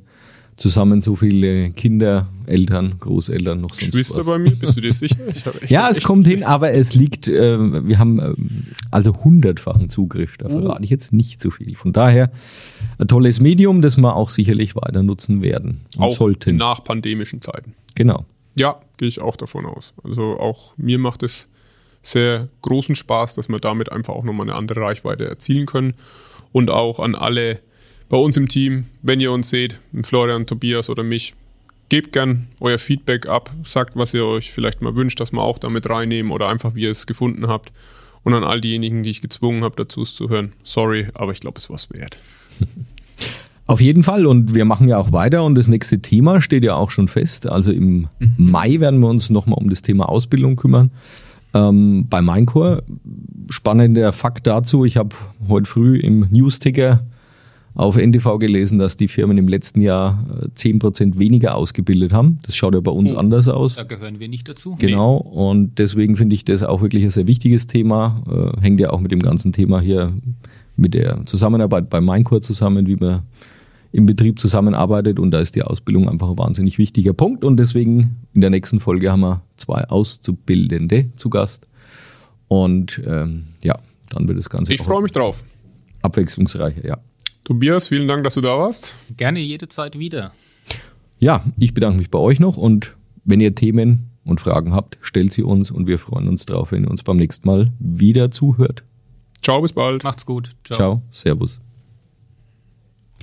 zusammen 0.56 1.00
so 1.00 1.16
viele 1.16 1.70
Kinder, 1.70 2.28
Eltern, 2.46 2.96
Großeltern 3.00 3.60
noch 3.60 3.70
sonst 3.70 3.86
Geschwister 3.86 4.20
was. 4.20 4.26
bei 4.26 4.38
mir, 4.38 4.54
bist 4.54 4.76
du 4.76 4.80
dir 4.80 4.92
sicher? 4.92 5.16
ja, 5.68 5.88
es 5.88 6.02
kommt 6.02 6.26
hin, 6.26 6.44
aber 6.44 6.72
es 6.72 6.94
liegt, 6.94 7.26
äh, 7.26 7.58
wir 7.86 7.98
haben 7.98 8.18
äh, 8.18 8.34
also 8.90 9.14
hundertfachen 9.24 9.88
Zugriff, 9.88 10.36
da 10.36 10.46
oh. 10.46 10.50
verrate 10.50 10.84
ich 10.84 10.90
jetzt 10.90 11.12
nicht 11.12 11.40
so 11.40 11.50
viel. 11.50 11.74
Von 11.74 11.92
daher 11.92 12.30
ein 12.98 13.08
tolles 13.08 13.40
Medium, 13.40 13.82
das 13.82 13.96
wir 13.96 14.14
auch 14.14 14.30
sicherlich 14.30 14.76
weiter 14.76 15.02
nutzen 15.02 15.42
werden. 15.42 15.80
auch 15.98 16.16
sollten. 16.16 16.56
nach 16.56 16.84
pandemischen 16.84 17.40
Zeiten. 17.40 17.74
Genau. 17.94 18.24
Ja, 18.56 18.80
gehe 18.96 19.08
ich 19.08 19.20
auch 19.20 19.36
davon 19.36 19.66
aus. 19.66 19.94
Also 20.02 20.38
auch 20.38 20.74
mir 20.76 20.98
macht 20.98 21.22
es 21.22 21.48
sehr 22.02 22.48
großen 22.62 22.94
Spaß, 22.94 23.34
dass 23.34 23.48
wir 23.48 23.58
damit 23.58 23.90
einfach 23.90 24.14
auch 24.14 24.24
nochmal 24.24 24.48
eine 24.48 24.56
andere 24.56 24.80
Reichweite 24.80 25.26
erzielen 25.26 25.66
können. 25.66 25.94
Und 26.52 26.70
auch 26.70 27.00
an 27.00 27.14
alle 27.14 27.60
bei 28.08 28.16
uns 28.16 28.36
im 28.36 28.48
Team, 28.48 28.86
wenn 29.02 29.20
ihr 29.20 29.32
uns 29.32 29.48
seht, 29.48 29.80
Florian, 30.04 30.46
Tobias 30.46 30.90
oder 30.90 31.02
mich, 31.02 31.34
gebt 31.88 32.12
gern 32.12 32.48
euer 32.60 32.78
Feedback 32.78 33.26
ab, 33.26 33.50
sagt, 33.64 33.96
was 33.96 34.14
ihr 34.14 34.24
euch 34.24 34.52
vielleicht 34.52 34.82
mal 34.82 34.94
wünscht, 34.94 35.20
dass 35.20 35.32
wir 35.32 35.42
auch 35.42 35.58
damit 35.58 35.88
reinnehmen 35.88 36.30
oder 36.32 36.48
einfach, 36.48 36.74
wie 36.74 36.82
ihr 36.82 36.90
es 36.90 37.06
gefunden 37.06 37.48
habt. 37.48 37.72
Und 38.22 38.34
an 38.34 38.44
all 38.44 38.60
diejenigen, 38.60 39.02
die 39.02 39.10
ich 39.10 39.20
gezwungen 39.20 39.64
habe, 39.64 39.76
dazu 39.76 40.04
zu 40.04 40.28
hören, 40.28 40.52
sorry, 40.62 41.08
aber 41.14 41.32
ich 41.32 41.40
glaube, 41.40 41.58
es 41.58 41.68
war 41.68 41.76
es 41.76 41.90
wert. 41.90 42.16
Auf 43.66 43.80
jeden 43.80 44.02
Fall 44.02 44.26
und 44.26 44.54
wir 44.54 44.66
machen 44.66 44.88
ja 44.88 44.98
auch 44.98 45.12
weiter 45.12 45.42
und 45.42 45.54
das 45.54 45.68
nächste 45.68 46.00
Thema 46.00 46.42
steht 46.42 46.64
ja 46.64 46.74
auch 46.74 46.90
schon 46.90 47.08
fest. 47.08 47.48
Also 47.48 47.72
im 47.72 48.08
mhm. 48.18 48.34
Mai 48.36 48.78
werden 48.78 49.00
wir 49.00 49.08
uns 49.08 49.30
nochmal 49.30 49.58
um 49.58 49.70
das 49.70 49.80
Thema 49.80 50.08
Ausbildung 50.08 50.56
kümmern. 50.56 50.90
Ähm, 51.54 52.06
bei 52.10 52.20
Minecore, 52.20 52.82
spannender 53.48 54.12
Fakt 54.12 54.46
dazu, 54.46 54.84
ich 54.84 54.96
habe 54.96 55.16
heute 55.48 55.70
früh 55.70 55.96
im 55.96 56.26
Newsticker 56.30 57.04
auf 57.74 57.96
NTV 57.96 58.38
gelesen, 58.38 58.78
dass 58.78 58.96
die 58.96 59.08
Firmen 59.08 59.38
im 59.38 59.48
letzten 59.48 59.80
Jahr 59.80 60.24
10% 60.56 61.16
äh, 61.16 61.18
weniger 61.18 61.56
ausgebildet 61.56 62.12
haben. 62.12 62.38
Das 62.42 62.54
schaut 62.54 62.74
ja 62.74 62.80
bei 62.80 62.90
uns 62.90 63.12
oh, 63.12 63.16
anders 63.16 63.48
aus. 63.48 63.76
Da 63.76 63.84
gehören 63.84 64.20
wir 64.20 64.28
nicht 64.28 64.48
dazu. 64.48 64.76
Genau. 64.78 65.22
Nee. 65.24 65.40
Und 65.40 65.78
deswegen 65.78 66.16
finde 66.16 66.34
ich 66.34 66.44
das 66.44 66.62
auch 66.62 66.82
wirklich 66.82 67.02
ein 67.02 67.10
sehr 67.10 67.26
wichtiges 67.26 67.66
Thema. 67.66 68.22
Äh, 68.30 68.60
hängt 68.60 68.78
ja 68.78 68.90
auch 68.90 69.00
mit 69.00 69.10
dem 69.10 69.20
ganzen 69.20 69.52
Thema 69.52 69.80
hier 69.80 70.12
mit 70.76 70.94
der 70.94 71.24
Zusammenarbeit 71.26 71.88
bei 71.88 72.00
Minecore 72.00 72.40
zusammen, 72.40 72.86
wie 72.86 72.96
man 72.96 73.22
im 73.94 74.06
Betrieb 74.06 74.40
zusammenarbeitet. 74.40 75.20
Und 75.20 75.30
da 75.30 75.38
ist 75.38 75.54
die 75.54 75.62
Ausbildung 75.62 76.08
einfach 76.08 76.28
ein 76.28 76.36
wahnsinnig 76.36 76.78
wichtiger 76.78 77.12
Punkt. 77.12 77.44
Und 77.44 77.58
deswegen 77.58 78.16
in 78.34 78.40
der 78.40 78.50
nächsten 78.50 78.80
Folge 78.80 79.12
haben 79.12 79.20
wir 79.20 79.42
zwei 79.54 79.84
Auszubildende 79.84 81.12
zu 81.14 81.30
Gast. 81.30 81.68
Und 82.48 83.00
ähm, 83.06 83.44
ja, 83.62 83.78
dann 84.10 84.26
wird 84.26 84.36
das 84.36 84.50
Ganze. 84.50 84.74
Ich 84.74 84.82
freue 84.82 85.00
mich 85.00 85.12
drauf. 85.12 85.44
Abwechslungsreicher, 86.02 86.84
ja. 86.84 86.98
Tobias, 87.44 87.86
vielen 87.86 88.08
Dank, 88.08 88.24
dass 88.24 88.34
du 88.34 88.40
da 88.40 88.58
warst. 88.58 88.92
Gerne 89.16 89.38
jederzeit 89.38 89.96
wieder. 89.96 90.32
Ja, 91.20 91.44
ich 91.56 91.72
bedanke 91.72 91.98
mich 91.98 92.10
bei 92.10 92.18
euch 92.18 92.40
noch 92.40 92.56
und 92.56 92.96
wenn 93.24 93.40
ihr 93.40 93.54
Themen 93.54 94.10
und 94.24 94.40
Fragen 94.40 94.74
habt, 94.74 94.98
stellt 95.02 95.32
sie 95.32 95.44
uns 95.44 95.70
und 95.70 95.86
wir 95.86 96.00
freuen 96.00 96.26
uns 96.26 96.46
drauf, 96.46 96.72
wenn 96.72 96.82
ihr 96.82 96.90
uns 96.90 97.04
beim 97.04 97.16
nächsten 97.16 97.46
Mal 97.46 97.72
wieder 97.78 98.32
zuhört. 98.32 98.82
Ciao, 99.40 99.62
bis 99.62 99.72
bald. 99.72 100.02
Macht's 100.02 100.26
gut. 100.26 100.50
Ciao. 100.64 100.76
Ciao. 100.76 101.02
Servus. 101.12 101.60